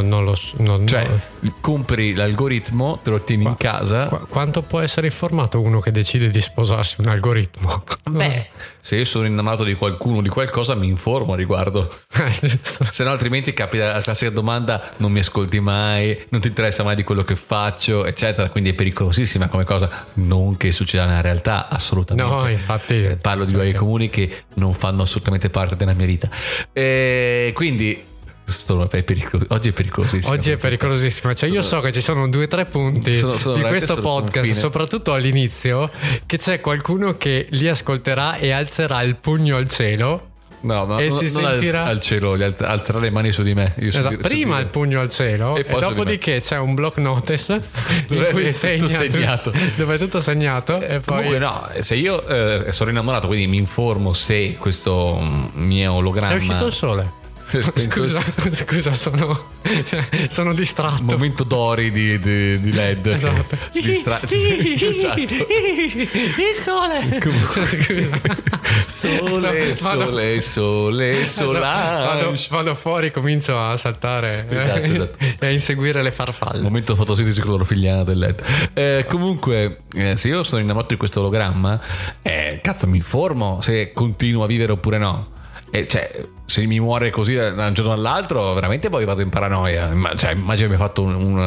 [0.02, 0.56] non lo so.
[0.60, 1.06] no, Cioè,
[1.40, 1.54] no.
[1.60, 4.06] compri l'algoritmo, te lo tieni in casa.
[4.06, 7.84] Qu- quanto può essere informato uno che decide di sposarsi un algoritmo?
[8.10, 8.46] Beh,
[8.80, 11.92] se io sono innamorato di qualcuno, di qualcosa, mi informo a riguardo.
[12.16, 12.86] Eh, giusto.
[12.90, 16.96] Se no, altrimenti capita la classica domanda: non mi ascolti mai, non ti interessa mai
[16.96, 18.48] di quello che faccio, eccetera.
[18.48, 20.06] Quindi è pericolosissima come cosa.
[20.14, 22.30] Non che succeda nella realtà, assolutamente.
[22.32, 23.04] No, infatti.
[23.04, 26.28] Eh, Parlo di luoghi comuni che non fanno assolutamente parte della mia vita.
[26.72, 28.12] E quindi.
[28.44, 30.32] Sono- è pericolo- oggi è pericolosissimo.
[30.32, 31.34] Oggi è pericolosissimo.
[31.34, 34.52] Cioè, io so che ci sono due o tre punti Sono- sono di questo podcast,
[34.52, 35.90] soprattutto all'inizio,
[36.26, 40.28] che c'è qualcuno che li ascolterà e alzerà il pugno al cielo.
[40.64, 43.74] No, ma E non, si non sentirà- al cielo, alzerà le mani su di me.
[43.76, 46.96] Esatto, so prima dire- il pugno al cielo E e, su dopodiché c'è un block
[46.98, 47.52] notice
[48.08, 49.52] in Dove cui è segna tutto segnato.
[49.76, 53.58] dove è tutto segnato e poi Comunque no, se io eh, sono innamorato, quindi mi
[53.58, 56.32] informo se questo mm, mio ologramma...
[56.32, 57.10] è uscito il sole.
[57.62, 58.20] Scusa,
[58.52, 59.44] scusa, sono,
[60.28, 61.02] sono distratto.
[61.04, 63.06] momento d'ori di, di- di LED.
[63.06, 63.56] Esatto.
[63.72, 65.22] distra- esatto.
[65.22, 67.20] Il sole.
[67.66, 68.20] Scusa.
[68.86, 72.48] Sole, Vado- sole, sole, Esatto, Vado, solange.
[72.50, 75.16] vado fuori, comincio a saltare Esatto, esatto.
[75.40, 76.62] e a inseguire le farfalle.
[76.62, 78.42] Momento fotosintesi clorofilliana del LED.
[78.74, 81.80] Eh, comunque, eh, se io sono innamorato di questo ologramma,
[82.22, 85.32] eh, cazzo, mi informo se continuo a vivere oppure no.
[85.74, 86.08] E cioè,
[86.46, 89.90] se mi muore così da un giorno all'altro, veramente poi vado in paranoia.
[90.16, 91.38] Cioè, immagino mi ha fatto un, un-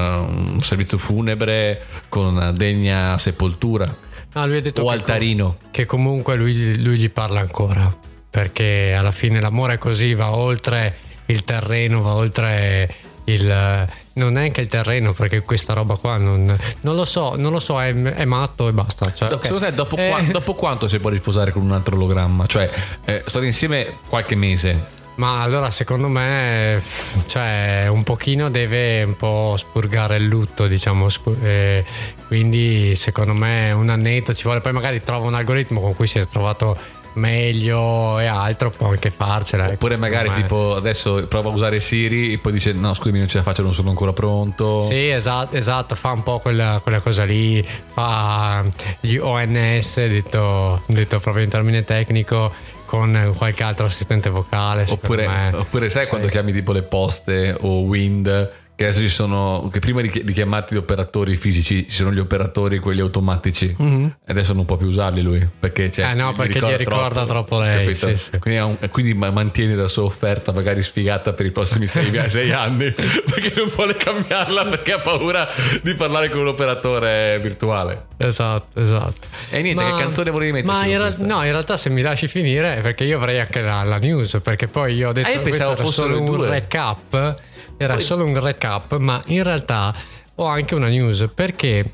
[0.55, 3.85] un servizio funebre con una degna sepoltura
[4.33, 5.57] No, lui ha detto o che, altarino.
[5.71, 7.95] che comunque lui, lui gli parla ancora.
[8.29, 12.93] Perché alla fine l'amore è così, va oltre il terreno, va oltre
[13.27, 13.87] il.
[14.13, 17.59] Non è anche il terreno, perché questa roba qua non, non lo so, non lo
[17.59, 19.13] so, è, è matto e basta.
[19.13, 19.43] Cioè, Do- ok.
[19.45, 22.45] Secondo te, dopo, Eh, qua- dopo quanto si può risposare con un altro ologramma?
[22.47, 22.69] Cioè,
[23.05, 24.95] eh, state insieme qualche mese.
[25.17, 26.79] Ma allora secondo me
[27.25, 31.07] cioè, un pochino deve un po' spurgare il lutto, diciamo,
[31.41, 31.83] eh,
[32.27, 36.19] quindi secondo me un annetto ci vuole, poi magari trova un algoritmo con cui si
[36.19, 36.77] è trovato
[37.17, 39.65] meglio e altro, può anche farcela.
[39.65, 40.41] ecco, Oppure secondo magari me.
[40.41, 43.61] tipo adesso prova a usare Siri e poi dice no scusami non ce la faccio,
[43.61, 44.81] non sono ancora pronto.
[44.83, 47.61] Sì, esatto, esatto, fa un po' quella, quella cosa lì,
[47.93, 48.63] fa
[48.99, 52.51] gli ONS, detto, detto proprio in termine tecnico,
[52.85, 54.85] con qualche altro assistente vocale.
[54.87, 56.09] Oppure, oppure sai Sì.
[56.09, 60.23] quando chiami tipo le poste o Wind che adesso ci sono che prima di, chi-
[60.23, 64.77] di chiamarti gli operatori fisici ci sono gli operatori quelli automatici e adesso non può
[64.77, 66.11] più usarli lui perché cioè.
[66.11, 68.07] Eh no, perché gli ricorda troppo lei, capito?
[68.09, 68.37] sì, sì.
[68.39, 72.51] Quindi, un- quindi ma- mantiene la sua offerta magari sfigata per i prossimi sei, sei
[72.51, 75.47] anni perché non vuole cambiarla perché ha paura
[75.81, 79.27] di parlare con un operatore virtuale Esatto, esatto.
[79.49, 82.27] E niente, che canzone volevi metterci Ma in, ra- no, in realtà se mi lasci
[82.27, 85.31] finire è perché io avrei anche la, la news, perché poi io ho detto Ah,
[85.31, 86.49] che questo pensavo era fossero un due.
[86.49, 87.35] recap,
[87.77, 89.93] era solo un recap, ma in realtà
[90.35, 91.93] ho anche una news perché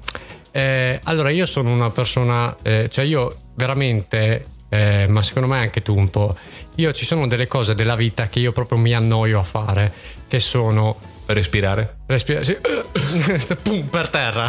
[0.51, 5.81] eh, allora io sono una persona, eh, cioè io veramente, eh, ma secondo me anche
[5.81, 6.35] tu un po',
[6.75, 9.91] io ci sono delle cose della vita che io proprio mi annoio a fare,
[10.27, 12.57] che sono respirare Respira- sì.
[13.61, 14.47] Pum, per terra.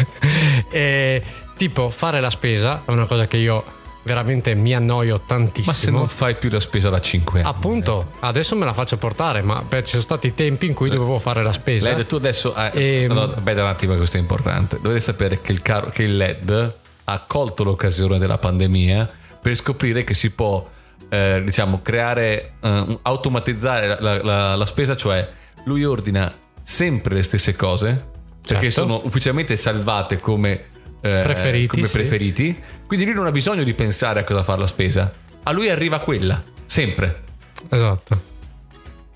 [0.70, 1.22] e,
[1.56, 3.64] tipo, fare la spesa è una cosa che io
[4.06, 5.98] veramente mi annoio ma se tantissimo.
[5.98, 9.60] non fai più la spesa da 5 anni Appunto, adesso me la faccio portare, ma
[9.60, 11.90] beh, ci sono stati tempi in cui dovevo fare la spesa.
[11.90, 12.54] LED, tu adesso.
[12.54, 13.10] Eh, Ehm.
[13.10, 14.78] allora, aspetta un attimo, questo è importante.
[14.80, 19.10] Dovete sapere che il, caro- che il LED ha colto l'occasione della pandemia
[19.42, 20.66] per scoprire che si può,
[21.08, 25.28] eh, diciamo, creare, eh, automatizzare la, la- la- la spesa, cioè
[25.64, 28.14] lui ordina sempre le stesse cose
[28.46, 28.80] perché Certo.
[28.88, 30.64] sono ufficialmente salvate come.
[31.06, 31.92] Eh, Preferiti, come sì.
[31.98, 32.62] preferiti.
[32.86, 35.10] Quindi lui non ha bisogno di pensare a cosa fare la spesa.
[35.44, 37.22] A lui arriva quella, sempre.
[37.70, 38.34] Esatto.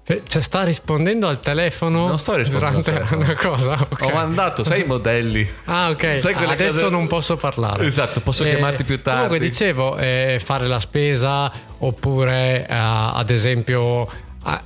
[0.05, 3.73] Eh, Cioè, sta rispondendo al telefono Non sto rispondendo durante una cosa.
[3.89, 4.01] ok.
[4.03, 5.49] Ho mandato sei modelli.
[5.67, 6.21] Ah, ok.
[6.21, 7.85] Quelle Adesso cose- non posso parlare.
[7.87, 9.23] Esatto, posso chiamarti più tardi.
[9.25, 14.09] Comunque, dicevo, eh, fare la spesa oppure, eh, ad esempio,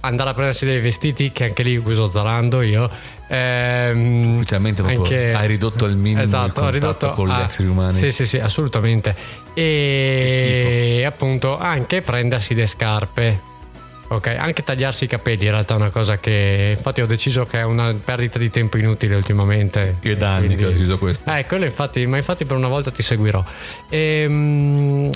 [0.00, 2.88] andare a prendersi dei vestiti, che anche lì uso Zalando io.
[3.28, 7.94] Ehm, Ufficialmente anche- hai ridotto al minimo esatto, il ridotto con gli a- esseri umani.
[7.94, 9.14] Sì, sì, sì, assolutamente.
[9.54, 13.52] E appunto anche prendersi le scarpe.
[14.06, 17.58] Ok, anche tagliarsi i capelli in realtà è una cosa che infatti ho deciso che
[17.60, 19.96] è una perdita di tempo inutile ultimamente.
[20.02, 21.30] Io da anni Quindi- che ho deciso questo.
[21.32, 23.42] eh, quello infatti, ma infatti per una volta ti seguirò.
[23.88, 25.10] Ehm,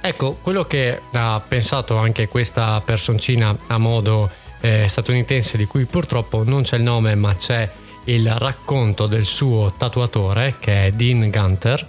[0.00, 6.42] ecco, quello che ha pensato anche questa personcina a modo eh, statunitense di cui purtroppo
[6.44, 7.68] non c'è il nome ma c'è
[8.04, 11.86] il racconto del suo tatuatore che è Dean Gunter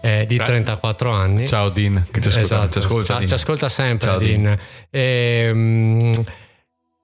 [0.00, 0.44] eh, di Beh.
[0.44, 1.48] 34 anni.
[1.48, 3.26] Ciao Dean, che ci ascolta, Esatto, ci ascolta, Ci- Dean.
[3.26, 4.58] ci ascolta sempre Ciao, Dean.
[4.90, 6.24] Ehm,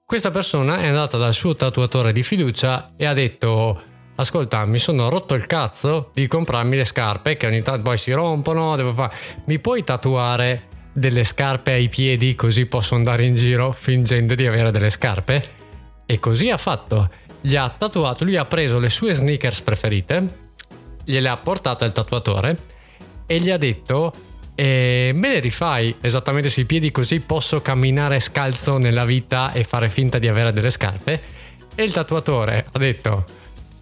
[0.05, 3.81] questa persona è andata dal suo tatuatore di fiducia e ha detto
[4.15, 8.11] ascolta mi sono rotto il cazzo di comprarmi le scarpe che ogni tanto poi si
[8.11, 13.71] rompono devo fare mi puoi tatuare delle scarpe ai piedi così posso andare in giro
[13.71, 15.49] fingendo di avere delle scarpe?
[16.05, 17.09] E così ha fatto.
[17.39, 20.49] Gli ha tatuato lui ha preso le sue sneakers preferite
[21.03, 22.57] gliele ha portate al tatuatore
[23.25, 24.13] e gli ha detto
[24.55, 29.89] eh, me le rifai esattamente sui piedi così posso camminare scalzo nella vita e fare
[29.89, 31.21] finta di avere delle scarpe?
[31.73, 33.25] E il tatuatore ha detto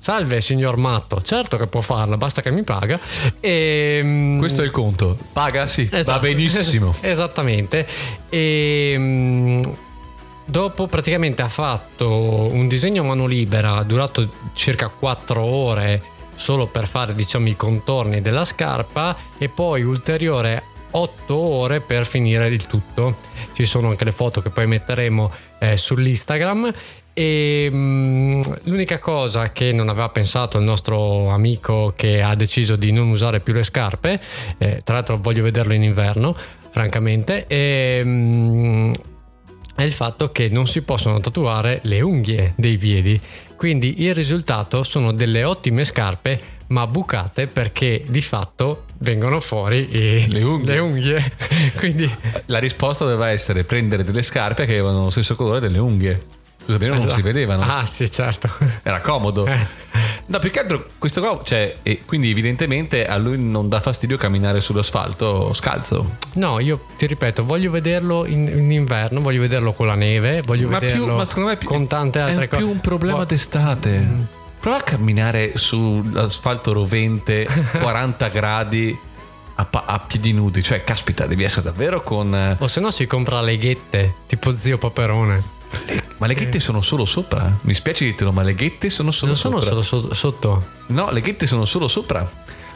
[0.01, 2.97] salve signor matto certo che può farlo basta che mi paga
[3.41, 5.17] e mm, Questo è il conto.
[5.33, 6.19] Paga, sì, va Esatto.
[6.21, 6.95] benissimo.
[7.01, 7.85] Esattamente.
[8.29, 9.61] E mm,
[10.45, 16.01] dopo praticamente ha fatto un disegno a mano libera durato circa 4 ore
[16.35, 22.47] solo per fare diciamo i contorni della scarpa e poi ulteriore 8 ore per finire
[22.47, 23.17] il tutto.
[23.53, 26.73] Ci sono anche le foto che poi metteremo eh, sull'Instagram.
[27.19, 32.93] E mm, l'unica cosa che non aveva pensato il nostro amico che ha deciso di
[32.93, 34.21] non usare più le scarpe,
[34.57, 36.33] eh, tra l'altro voglio vederlo in inverno,
[36.69, 38.93] francamente, e, mm,
[39.75, 43.19] è il fatto che non si possono tatuare le unghie dei piedi.
[43.57, 50.25] Quindi il risultato sono delle ottime scarpe, ma bucate perché di fatto vengono fuori i-
[50.29, 50.73] Le unghie.
[50.73, 51.31] le unghie.
[51.75, 52.09] Quindi
[52.45, 56.37] La risposta doveva essere prendere delle scarpe che avevano lo stesso colore delle unghie.
[56.77, 57.63] Così almeno non si vedevano.
[57.63, 58.49] Ah, sì, certo.
[58.83, 59.45] Era comodo.
[59.47, 59.87] Eh.
[60.27, 64.15] No, più che altro questo qua, cioè, e quindi evidentemente a lui non dà fastidio
[64.17, 66.17] camminare sull'asfalto scalzo.
[66.33, 70.67] No, io ti ripeto, voglio vederlo in, in inverno, voglio vederlo con la neve, voglio
[70.69, 72.61] Ma, più, vederlo ma secondo me è più, con tante altre è cose.
[72.61, 74.07] più un problema Vo- d'estate.
[74.59, 77.47] Prova a camminare sull'asfalto rovente
[77.81, 78.95] 40 gradi
[79.55, 80.61] a, piedi nudi.
[80.61, 82.35] Cioè, caspita, devi essere davvero con...
[82.35, 85.43] eh, O se no si compra le ghette, tipo zio Paperone.
[86.19, 87.57] Ma le ghette sono solo sopra.
[87.61, 89.81] Mi spiace dirtelo, ma le ghette sono solo Non sono sopra.
[89.83, 90.65] solo so- sotto.
[90.87, 92.29] No, le ghette sono solo sopra.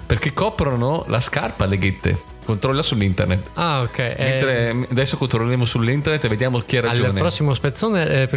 [0.05, 2.21] Perché coprono la scarpa le ghette.
[2.45, 3.51] Controlla sull'internet.
[3.53, 3.97] Ah, ok.
[3.99, 7.19] eh, Mentre adesso controlleremo sull'internet e vediamo chi ha al ragione.
[7.19, 8.27] prossimo spezzone eh,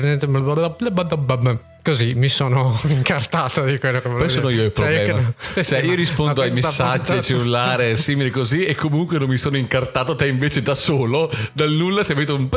[1.82, 5.18] così mi sono incartato di quello che volevo Poi sono io il Cioè, problema.
[5.18, 9.18] che- sì, Cioè, sì, io rispondo ai messaggi puntata- al cellulare simili così e comunque
[9.18, 12.48] non mi sono incartato te invece da solo dal nulla sei venuto un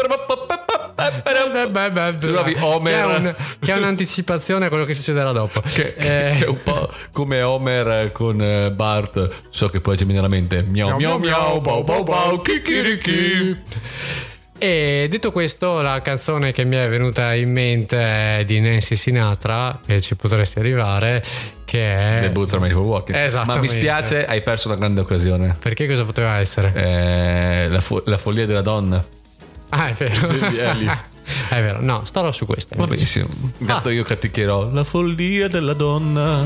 [2.18, 2.56] Trovi.
[2.60, 2.94] Homer.
[2.94, 5.62] che è, un- che è un'anticipazione a quello che succederà dopo.
[5.62, 9.30] Che, Eh, che è un po' come Homer con eh, Bart.
[9.50, 10.64] So che poi ci viene alla mente.
[10.68, 13.58] Miau miau miau bau bau bau kikiriki
[14.62, 19.80] E detto questo, la canzone che mi è venuta in mente è di Nancy Sinatra,
[19.86, 21.24] che ci potresti arrivare,
[21.64, 22.20] che è...
[22.24, 23.18] The Boots Are Made for Walking.
[23.46, 25.56] Ma mi spiace hai perso una grande occasione.
[25.58, 26.74] Perché cosa poteva essere?
[26.76, 29.02] Eh, la, fo- la follia della donna
[29.70, 30.28] Ah, è vero.
[31.50, 32.76] è vero, no, starò su questa.
[32.76, 33.28] va benissimo
[33.60, 33.92] intanto Ah.
[33.92, 36.44] io catticherò la follia della donna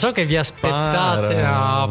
[0.00, 1.88] so che vi aspettate a...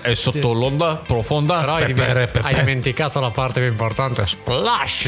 [0.00, 1.60] È sotto l'onda profonda.
[1.60, 5.04] Però hai, dimenticato la parte più importante, splash!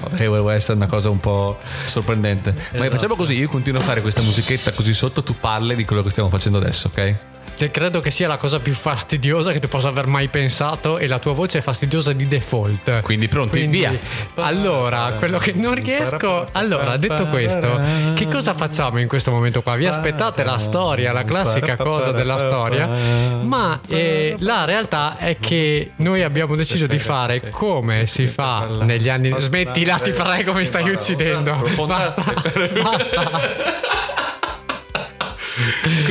[0.00, 2.54] Perché vuole essere una cosa un po' sorprendente.
[2.54, 2.90] Ma Esatto.
[2.90, 6.08] facciamo così: io continuo a fare questa musichetta così sotto, tu parli di quello che
[6.08, 7.16] stiamo facendo adesso, ok?
[7.58, 11.08] Che credo che sia la cosa più fastidiosa che tu possa aver mai pensato e
[11.08, 13.02] la tua voce è fastidiosa di default.
[13.02, 13.98] Quindi pronti, via.
[14.36, 16.46] Allora, quello che non riesco.
[16.52, 17.80] Allora, detto questo,
[18.14, 19.74] che cosa facciamo in questo momento qua?
[19.74, 22.86] Vi aspettate la storia, la classica cosa della storia,
[23.42, 29.08] ma eh, la realtà è che noi abbiamo deciso di fare come si fa negli
[29.08, 29.34] anni.
[29.36, 31.56] Smettila, ti prego, mi stai uccidendo.
[31.86, 32.22] Basta,
[32.82, 34.06] basta.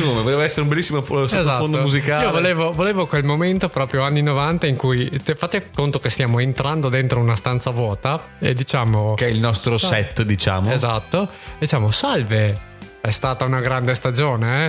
[0.00, 0.22] Come?
[0.22, 2.22] Voleva essere un bellissimo fo- sottofondo musicale.
[2.22, 2.36] Esatto.
[2.36, 6.38] Io volevo, volevo quel momento proprio anni 90 in cui te- fate conto che stiamo
[6.38, 10.72] entrando dentro una stanza vuota e diciamo Che è il nostro Sa- set, diciamo.
[10.72, 11.28] Esatto.
[11.58, 12.66] Diciamo salve.
[13.00, 14.66] È stata una grande stagione,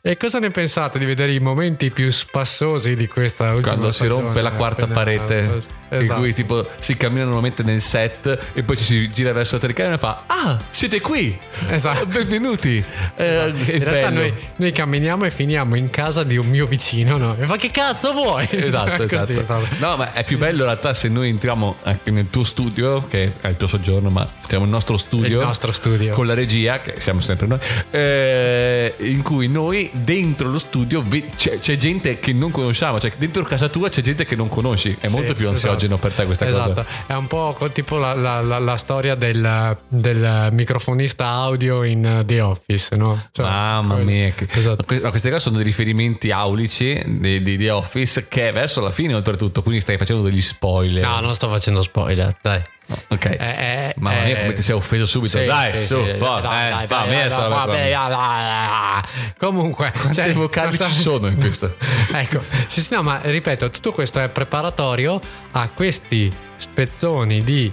[0.00, 0.10] eh?
[0.12, 3.98] E cosa ne pensate di vedere i momenti più spassosi di questa ultima Quando si
[3.98, 4.22] stagione?
[4.22, 6.18] rompe la quarta parete, Esatto.
[6.18, 9.60] in cui tipo si cammina normalmente nel set e poi ci si gira verso la
[9.60, 11.38] telecamera e fa: Ah, siete qui!
[11.68, 12.06] Esatto.
[12.06, 12.82] Benvenuti!
[13.16, 17.16] Eh, che In realtà noi, noi camminiamo e finiamo in casa di un mio vicino,
[17.16, 17.36] no?
[17.38, 18.46] E fa che cazzo vuoi?
[18.66, 19.46] Esatto, Così, esatto.
[19.46, 19.68] proprio.
[19.78, 23.32] No, ma è più bello in realtà se noi entriamo anche nel tuo studio, che
[23.40, 25.40] è il tuo soggiorno, ma stiamo nel nostro studio.
[25.40, 26.12] Il nostro studio.
[26.14, 27.58] Con la regia, che siamo sempre noi,
[27.90, 31.04] eh, in cui noi dentro lo studio
[31.36, 34.96] c'è, c'è gente che non conosciamo, cioè dentro casa tua c'è gente che non conosci.
[34.98, 35.75] È Sì, molto più ansiogeno esatto.
[35.98, 36.84] Per te questa esatto.
[36.84, 36.86] cosa.
[37.06, 42.40] È un po' tipo la, la- la- la storia del, del microfonista audio in The
[42.40, 43.28] Office, no?
[43.30, 44.82] Cioè, Mamma quello- mia, Esatto.
[44.84, 48.80] que- no, questi qua sono dei riferimenti aulici di, di The Office che è verso
[48.80, 51.02] la fine oltretutto, quindi stai facendo degli spoiler.
[51.04, 52.62] No, non sto facendo spoiler, dai.
[53.08, 53.24] Ok.
[53.24, 55.38] Eh, eh, Mamma mia, eh, come ti sei offeso subito.
[55.38, 59.02] sì, dai, sì, su, sì, fa, dai, eh, dai, fa, dai, dai, vabbè, dai.
[59.38, 61.76] Comunque, Quante vocali ci sono in questo?
[62.12, 65.20] ecco, sì, sì, no, ma ripeto, tutto questo è preparatorio
[65.52, 67.72] a questi spezzoni di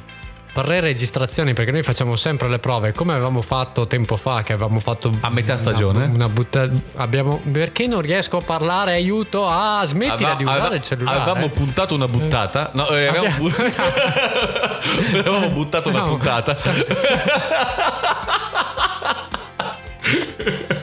[0.53, 5.11] pre-registrazioni perché noi facciamo sempre le prove come avevamo fatto tempo fa che avevamo fatto
[5.21, 6.05] A metà stagione?
[6.05, 10.59] una, una butta- abbiamo perché non riesco a parlare aiuto ah smettila Aveva- di usare
[10.59, 12.69] aveva- il cellulare Avevamo puntato una buttata.
[12.73, 16.55] No, eh, avevamo, Abbiamo- bu- avevamo buttato una No, puntata.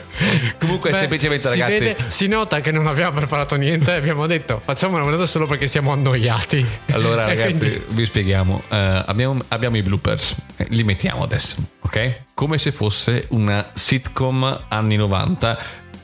[0.81, 1.79] Comunque, Beh, semplicemente, si ragazzi.
[1.79, 5.67] vede- si nota che non abbiamo preparato niente abbiamo detto facciamo una puntata solo perché
[5.67, 8.63] siamo annoiati Allora, ragazzi, quindi- vi spieghiamo.
[8.69, 12.21] Eh, abbiamo, abbiamo i bloopers, Eh, li mettiamo adesso, ok?
[12.33, 15.57] Come se fosse una sitcom anni 90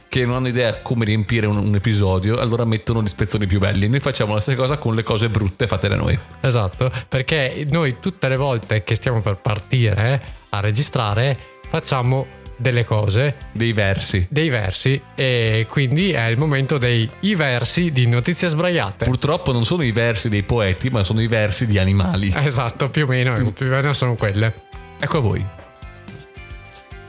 [0.10, 3.88] che non hanno idea come riempire un, un episodio, allora mettono gli spezzoni più belli.
[3.90, 6.18] Noi facciamo la stessa cosa con le cose brutte fatte da noi.
[6.42, 10.20] Esatto, perché noi tutte le volte che stiamo per partire
[10.50, 11.38] a registrare
[11.70, 12.26] facciamo
[12.58, 14.26] delle cose, Dei versi.
[14.30, 19.06] dei versi e quindi è il momento dei i versi di notizie sbraiate.
[19.06, 22.34] Purtroppo non sono i versi dei poeti, ma sono i versi di animali.
[22.36, 24.54] Esatto, più o meno, più o meno sono quelle.
[25.00, 25.57] Ecco a voi.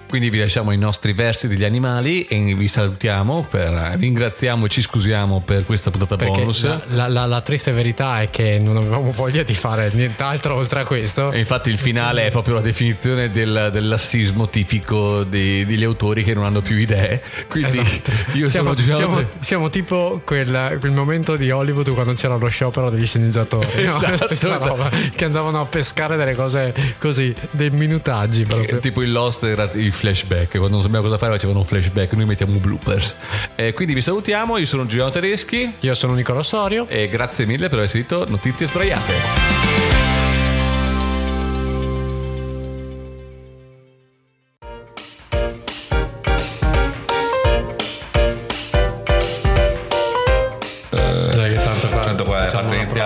[0.08, 4.80] Quindi vi lasciamo i nostri versi degli animali e vi salutiamo, per, ringraziamo e ci
[4.80, 6.62] scusiamo per questa puntata Perché bonus.
[6.88, 10.84] la, la- la- triste verità è che non avevamo voglia di fare nient'altro oltre a
[10.84, 11.30] questo.
[11.30, 16.24] E infatti il finale è proprio la definizione del, del lassismo tipico dei- degli autori
[16.24, 17.22] che non hanno più idee.
[17.48, 18.10] Quindi Esatto.
[18.32, 22.88] io siamo, sono siamo- siamo tipo quel, quel momento di Hollywood quando c'era lo sciopero
[22.90, 23.90] degli sceneggiatori, no?
[23.96, 24.66] Esatto, stessa esatto.
[24.66, 28.78] roba, che andavano a pescare delle cose così, dei minutaggi proprio.
[28.78, 32.24] Tipo il Lost era i flashback, quando non sapevamo cosa fare facevano un flashback, noi
[32.24, 33.16] mettiamo bloopers.
[33.56, 36.86] Eh, quindi vi salutiamo, io sono Giuliano Tedeschi Io sono Nicola Sorio.
[36.88, 40.07] e grazie mille per aver seguito Notizie Sbraiate.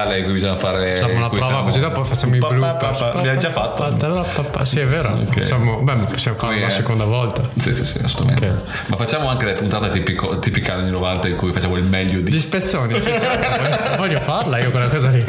[0.04, 0.92] Una iniziale in cui bisogna fare.
[0.94, 2.98] Facciamo una prova siamo- così dopo facciamo i Pa, pa, bloopers.
[2.98, 3.18] pa, pa.
[3.18, 4.64] Abbiamo già fatto.
[4.64, 5.18] Sì, è vero.
[5.28, 6.70] Facciamo, beh, possiamo la è?
[6.70, 7.42] seconda volta.
[7.56, 8.46] Sì, sì, sì, assolutamente.
[8.48, 8.88] Ok.
[8.88, 12.22] Ma facciamo anche le puntate tipico, tipiche anni 90 in cui facciamo il meglio Gli
[12.24, 12.38] di.
[12.38, 15.24] spezzoni, sì, certo, voglio, voglio farla io quella cosa lì.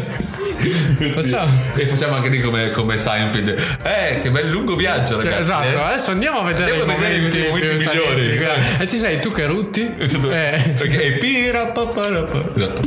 [1.13, 1.51] Facciamo.
[1.75, 3.77] E facciamo anche lì come, come Seinfeld.
[3.83, 5.39] Eh, che bel lungo viaggio, ragazzi.
[5.41, 5.81] Esatto, eh.
[5.81, 8.37] adesso andiamo a vedere Andiamo i vedere momenti, i momenti migliori.
[8.39, 8.81] salienti.
[8.83, 9.81] E ci sei tu che rutti?
[10.33, 10.73] Eh.
[10.77, 12.37] Perché è pira pa, pa, ra, pa.
[12.37, 12.81] Esatto.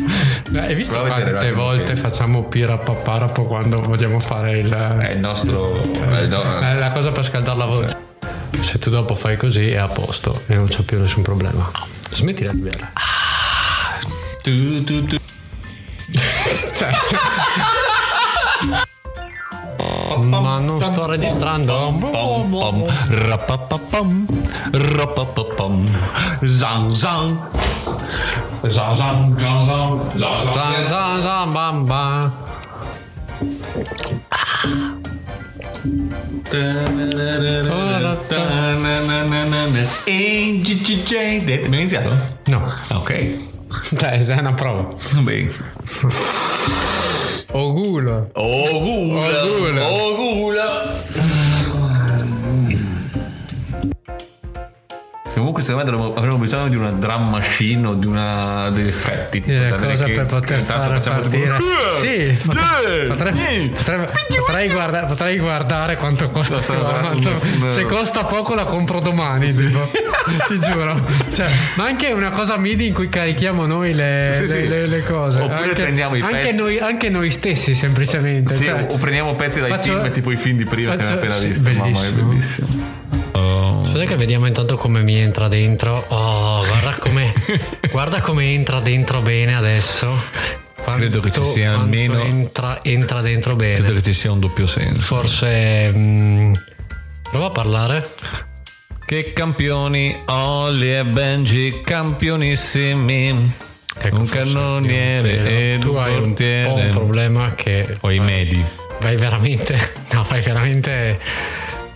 [0.52, 4.72] Eh, Hai visto Prova a vedere quante volte facciamo pira paparapo quando vogliamo fare il...
[4.72, 5.80] È il nostro.
[5.82, 7.98] eh, no, È la cosa per scaldare la voce.
[8.60, 11.70] Se tu dopo fai così è a posto e non c'è più nessun problema.
[12.12, 12.92] Smetti di bere.
[14.42, 15.16] tu, tu, tu.
[20.14, 21.92] Ma non sto registrando.
[26.42, 27.38] Zang, zang,
[28.68, 31.84] zang, zang, zang, Zan, zan, zan, bam,
[41.54, 42.16] Abbiamo iniziato?
[42.46, 43.38] No, Ah, ok.
[43.90, 44.94] dai, è una prova.
[45.20, 45.52] Bene.
[47.52, 48.28] Ogulo.
[48.34, 49.24] Oh,
[49.76, 50.05] Lord
[55.56, 59.40] Comunque secondo me avremmo bisogno di una drum machine o di una degli effetti.
[59.40, 62.36] tipo, avere cosa che- per poter fare facciamo tipo- partire.
[62.36, 64.06] Sì, potrei, potrei, potrei-
[64.46, 67.38] potrei guarda- potrei guardare quanto costa Amazon.
[67.58, 67.70] no.
[67.70, 69.90] Se costa poco la compro domani, tipo.
[70.48, 71.00] ti giuro.
[71.32, 74.66] Cioè, ma anche una cosa MIDI in cui carichiamo noi le, Sì, le- sì.
[74.68, 75.40] le- le cose.
[75.40, 76.54] Oppure anche, prendiamo i anche pezzi.
[76.54, 78.54] noi, anche noi stessi, semplicemente.
[78.54, 81.14] Sì, cioè, o prendiamo pezzi dai faccio- film, tipo i film di prima che faccio-
[81.18, 81.70] abbiamo appena sì, visto.
[81.70, 82.68] Mamma mia, bellissimo.
[84.06, 86.04] Che vediamo intanto come mi entra dentro.
[86.08, 87.32] Oh, guarda come,
[87.90, 90.08] guarda come entra dentro bene adesso.
[90.76, 93.76] Quanto- Credo che ci sia almeno- Entra, entra dentro bene.
[93.76, 95.00] Credo che ci sia un doppio senso.
[95.00, 95.92] Forse.
[95.94, 96.52] mm,
[97.30, 98.10] prova a parlare.
[99.04, 103.52] Che campioni, Olli e Benji, campionissimi.
[103.98, 105.78] Ecco, un cannoniere e.
[105.80, 107.96] Tu un hai un po' un problema che.
[108.00, 108.64] O i medi.
[109.00, 109.78] Vai veramente.
[110.12, 111.18] No, fai veramente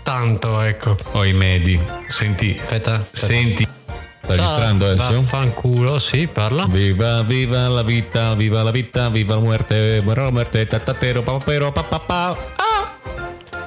[0.02, 0.96] tanto, ecco.
[1.12, 1.80] O i medi.
[2.08, 2.58] Senti.
[2.60, 2.94] Aspetta.
[2.94, 3.26] aspetta.
[3.26, 3.68] Senti.
[4.22, 5.22] Sta registrando adesso?
[5.22, 6.66] Fanculo, sì, parla.
[6.68, 11.72] Viva, viva la vita, viva la vita, viva la muerte, muera la muerte, tatatero, papapero,
[11.72, 12.36] papapà.
[12.56, 12.92] Ah!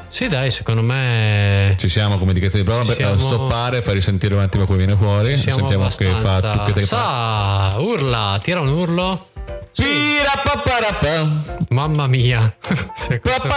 [0.08, 1.76] Sì, dai, secondo me.
[1.80, 4.96] Ci siamo come indicazione di prova per siamo- stoppare, fai risentire un attimo come viene
[4.96, 5.36] fuori.
[5.38, 6.86] Sentiamo che fa abbastanza- tu che te.
[6.86, 9.28] Sa, urla, tira un urlo.
[9.76, 12.56] Pirapaparapà, Mamma mia.
[12.96, 13.48] Se questo-.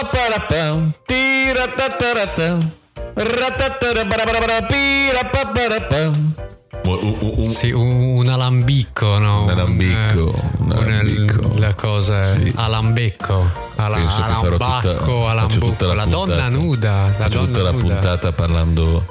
[6.85, 9.43] Un- un- un- Sì, un, alambicco, no?
[9.45, 11.53] Un alambicco, un un- alambicco.
[11.59, 12.53] la cosa Sì.
[12.55, 16.27] alambecco, ala, Penso che farò tutta, alambacco, faccio alambucco, tutta la, la, puntata.
[16.27, 17.85] donna nuda, la Faccio donna tutta la nuda.
[17.95, 19.07] puntata parlando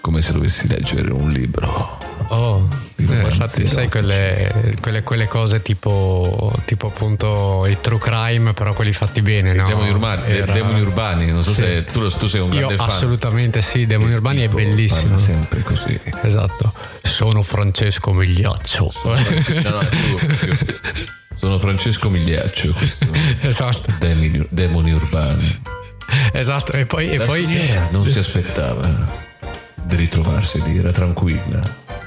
[0.00, 1.98] come se dovessi leggere un libro.
[2.32, 8.72] Oh, eh, infatti sai quelle, quelle, quelle cose tipo, tipo appunto i true crime, però
[8.72, 9.66] quelli fatti bene, no?
[9.66, 11.56] Demoni urbani, Era- demoni urbani, non so Sì.
[11.62, 12.88] se tu, tu sei un Io grande fan.
[12.88, 15.16] assolutamente sì, Demoni Urbani è bellissimo.
[15.18, 16.00] sempre così.
[16.22, 16.72] Esatto.
[17.02, 18.92] Sono Francesco Migliaccio.
[19.04, 19.10] No,
[19.70, 20.56] no, tu-
[21.34, 23.06] sono Francesco Migliaccio, questo.
[23.42, 23.92] esatto.
[23.98, 25.60] Demoni, demoni urbani.
[26.32, 26.72] Esatto.
[26.72, 27.48] E poi, e poi
[27.90, 29.28] non si aspettava
[29.82, 31.60] di ritrovarsi lì, era tranquilla.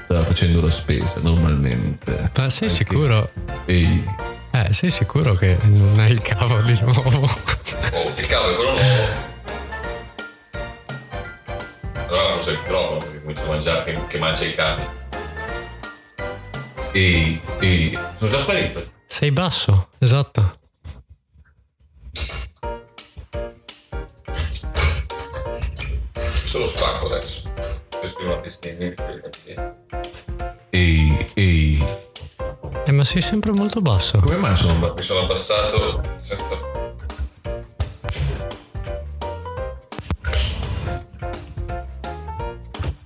[0.04, 2.30] Stava facendo la spesa normalmente.
[2.36, 3.30] Ma sei sicuro?
[3.66, 4.04] Ehi,
[4.52, 7.28] Eh, sei sicuro che non hai il cavo di nuovo?
[7.92, 9.32] Oh, che cavolo, è quello nuovo.
[12.06, 14.82] Allora forse il microfono perché comincia a mangiare, che, che mangia i capi.
[16.92, 18.92] Ehi, ehi, sono già sparito.
[19.08, 20.58] Sei basso, esatto.
[26.44, 27.42] Solo spacco adesso.
[28.04, 28.92] Questo è una bestemmia.
[30.68, 31.82] Ehi, ehi.
[32.84, 34.18] Eh, ma sei sempre molto basso.
[34.18, 36.60] Come mai sono, mi sono abbassato senza...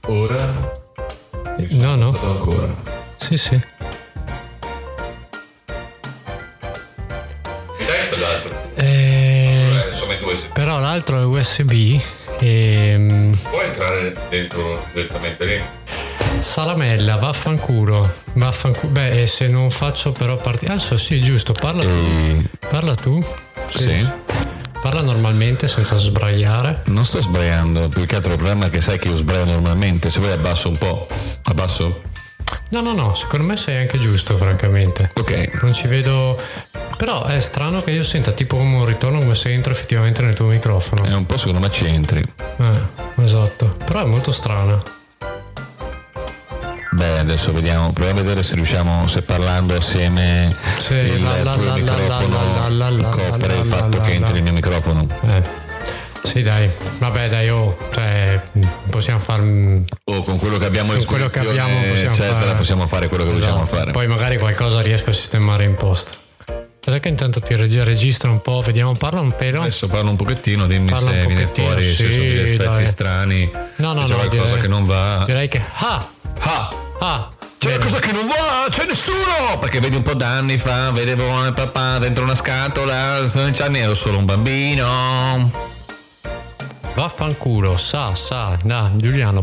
[0.09, 0.73] Ora?
[1.59, 2.19] Mi sono No, no.
[2.21, 2.75] ancora.
[3.15, 3.55] Sì, sì.
[3.55, 3.63] Mi
[7.87, 8.51] dai quell'altro?
[8.75, 12.01] Eh, Eh, due se però l'altro è USB
[12.39, 13.31] e...
[13.51, 15.63] puoi entrare dentro direttamente lì.
[16.41, 18.15] Salamella, vaffanculo.
[18.35, 18.93] Vaffanculo.
[18.93, 20.73] Beh, e se non faccio però partire...
[20.73, 22.45] Adesso sì, giusto, parla tu.
[22.69, 23.25] Parla tu.
[23.67, 24.07] Sì.
[24.81, 26.83] Parla normalmente senza sbraiare.
[26.87, 30.09] Non sto sbagliando, più che altro il problema è che sai che io sbaglio normalmente,
[30.11, 31.09] se vuoi abbasso un po'.
[31.45, 32.01] Abbasso?
[32.71, 35.11] No, no, no, secondo me sei anche giusto, francamente.
[35.15, 35.63] Ok.
[35.63, 36.41] Non ci vedo...
[36.97, 40.35] Però è strano che io senta tipo come un ritorno come se entro effettivamente nel
[40.35, 41.05] tuo microfono.
[41.05, 42.23] È un po' secondo me ci entri.
[42.59, 43.77] Eh, esatto.
[43.85, 44.83] Però è molto strana.
[46.91, 51.65] Beh, adesso vediamo, proviamo a vedere se riusciamo, se parlando assieme Sì, il la, tuo
[51.65, 55.07] la, microfono la, la, copre il fatto che entri nel mio microfono.
[55.29, 55.67] Eh.
[56.25, 56.69] Sì, dai.
[56.99, 57.77] Vabbè, dai, oh.
[57.93, 58.41] Cioè,
[58.91, 59.41] possiamo far...
[59.41, 62.55] O con quello che abbiamo Con quello che abbiamo possiamo eccetera, fare.
[62.55, 63.93] possiamo fare quello che riusciamo a fare.
[63.93, 66.19] Poi magari qualcosa riesco a sistemare in post.
[66.89, 68.63] Cos'è che intanto ti reg- registra un po'?
[68.63, 69.61] Vediamo, parla un pelo.
[69.61, 72.87] Adesso parlo un pochettino, dimmi Parla se viene fuori, se sì, sono degli effetti dai.
[72.87, 75.23] strani, No, no, se c'è no, qualcosa direi- che non va.
[75.27, 75.63] Direi che...
[75.81, 76.09] Ah!
[76.39, 76.69] Ah!
[77.01, 77.29] Ah!
[77.59, 77.79] C'è Bene.
[77.81, 79.59] qualcosa che non va, c'è nessuno!
[79.61, 83.81] Perché vedi un po' d'anni fa, vedevo il papà dentro una scatola, a 16 anni
[83.81, 85.53] ero solo un bambino.
[87.09, 89.41] Vaffanculo, sa, sa, da, Giuliano.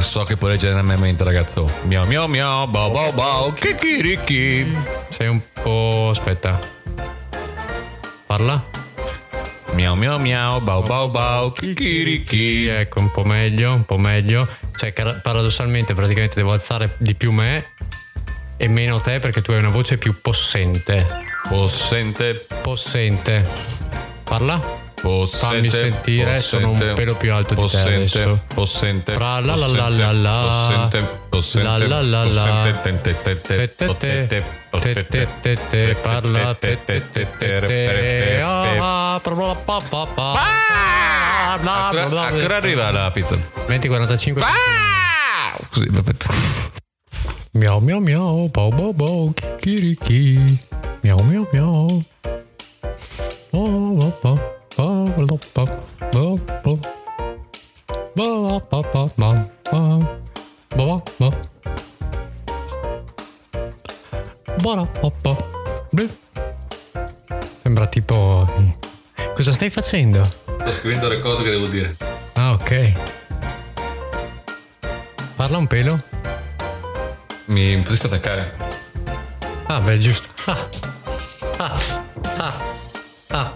[0.00, 1.68] So che puoi leggere nella mia mente, ragazzo.
[1.84, 4.66] Miau miau miau, bau bau bau, kikiriki.
[5.10, 6.08] Sei un po'...
[6.10, 6.58] aspetta.
[8.26, 8.64] Parla.
[9.74, 12.66] Miau miau miau, bau bau bau, kikiriki.
[12.66, 14.48] Ecco, un po' meglio, un po' meglio.
[14.76, 17.74] Cioè, paradossalmente, praticamente devo alzare di più me
[18.56, 21.24] e meno te perché tu hai una voce più possente.
[21.48, 23.46] Possente, Possente.
[24.24, 24.84] Parla?
[25.00, 25.46] possente.
[25.46, 28.42] Fammi sentire, sono un pelo più alto di te possente, adesso.
[28.52, 30.66] Possente, Tra la la possente, la la la.
[30.66, 32.42] Possente, possente, La la la la.
[32.42, 36.78] possente, te, te, te, Te, te, potete, te, potete, te, te, te, te, parla, te,
[36.84, 38.40] te, te, te, te.
[38.42, 40.32] Ah, bla, bla, bla, bla, bla.
[40.32, 42.22] Bla, bla, Ancora bla, bla.
[42.26, 43.36] ancora arriva la pizza.
[43.66, 44.42] 2045.
[45.70, 46.12] Così, vabbè.
[47.56, 50.36] Miau miau miau, bau bau bau, kikiriki.
[51.00, 51.88] Miau miau miau.
[53.56, 53.96] Oh.
[67.62, 68.44] Sembra tipo...
[69.34, 70.22] Cosa stai facendo?
[70.24, 71.96] Sto scrivendo le cose che devo dire.
[72.34, 72.92] Ah, ok.
[75.36, 76.15] Parla un pelo.
[77.46, 78.54] Mi potresti attaccare?
[79.66, 80.28] Ah, beh, giusto.
[80.46, 80.68] Ah.
[81.58, 81.76] Ah.
[82.36, 82.54] Ah.
[83.28, 83.52] Ah.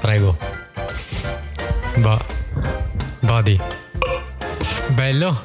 [0.00, 0.36] Prego.
[1.96, 2.24] Va.
[3.20, 3.60] Vadi.
[4.88, 5.42] Bello.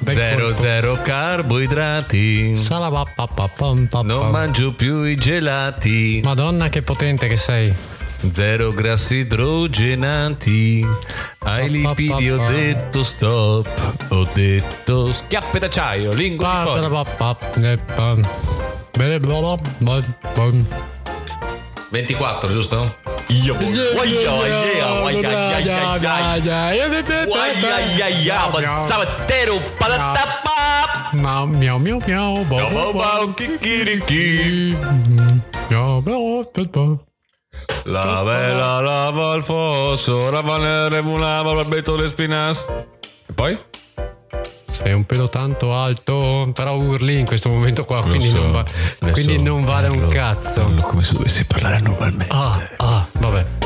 [0.00, 0.60] Bel Zero colpo.
[0.60, 2.56] zero carboidrati.
[2.56, 3.88] Salabapapapam.
[4.02, 6.20] Non mangio più i gelati.
[6.24, 7.72] Madonna, che potente che sei.
[8.30, 10.86] Zero grassi idrogenati.
[11.40, 13.68] Ai lipidi ho detto stop.
[14.08, 16.80] Ho detto schiappe d'acciaio, lingua di fuori.
[16.80, 17.56] Papapapap.
[17.64, 18.20] Eh, pam.
[18.96, 20.00] Bene, bla, bla, bla,
[20.34, 20.50] bla.
[21.90, 22.96] 24, giusto?
[23.28, 23.54] Io
[31.12, 34.72] Miau miau miau miau bau bau bau kikiriki.
[35.68, 37.11] Miau miau.
[37.84, 42.64] La vela lava il fosso, lava le remulava, barbetto le spinas.
[43.26, 43.58] E poi?
[44.68, 48.64] Sei un pelo tanto alto, però urli in questo momento qua, quindi, so, non, va-
[49.10, 50.62] quindi non vale un cazzo.
[50.62, 52.26] parlo come se dovessi parlare normalmente.
[52.30, 53.61] Ah, ah, vabbè.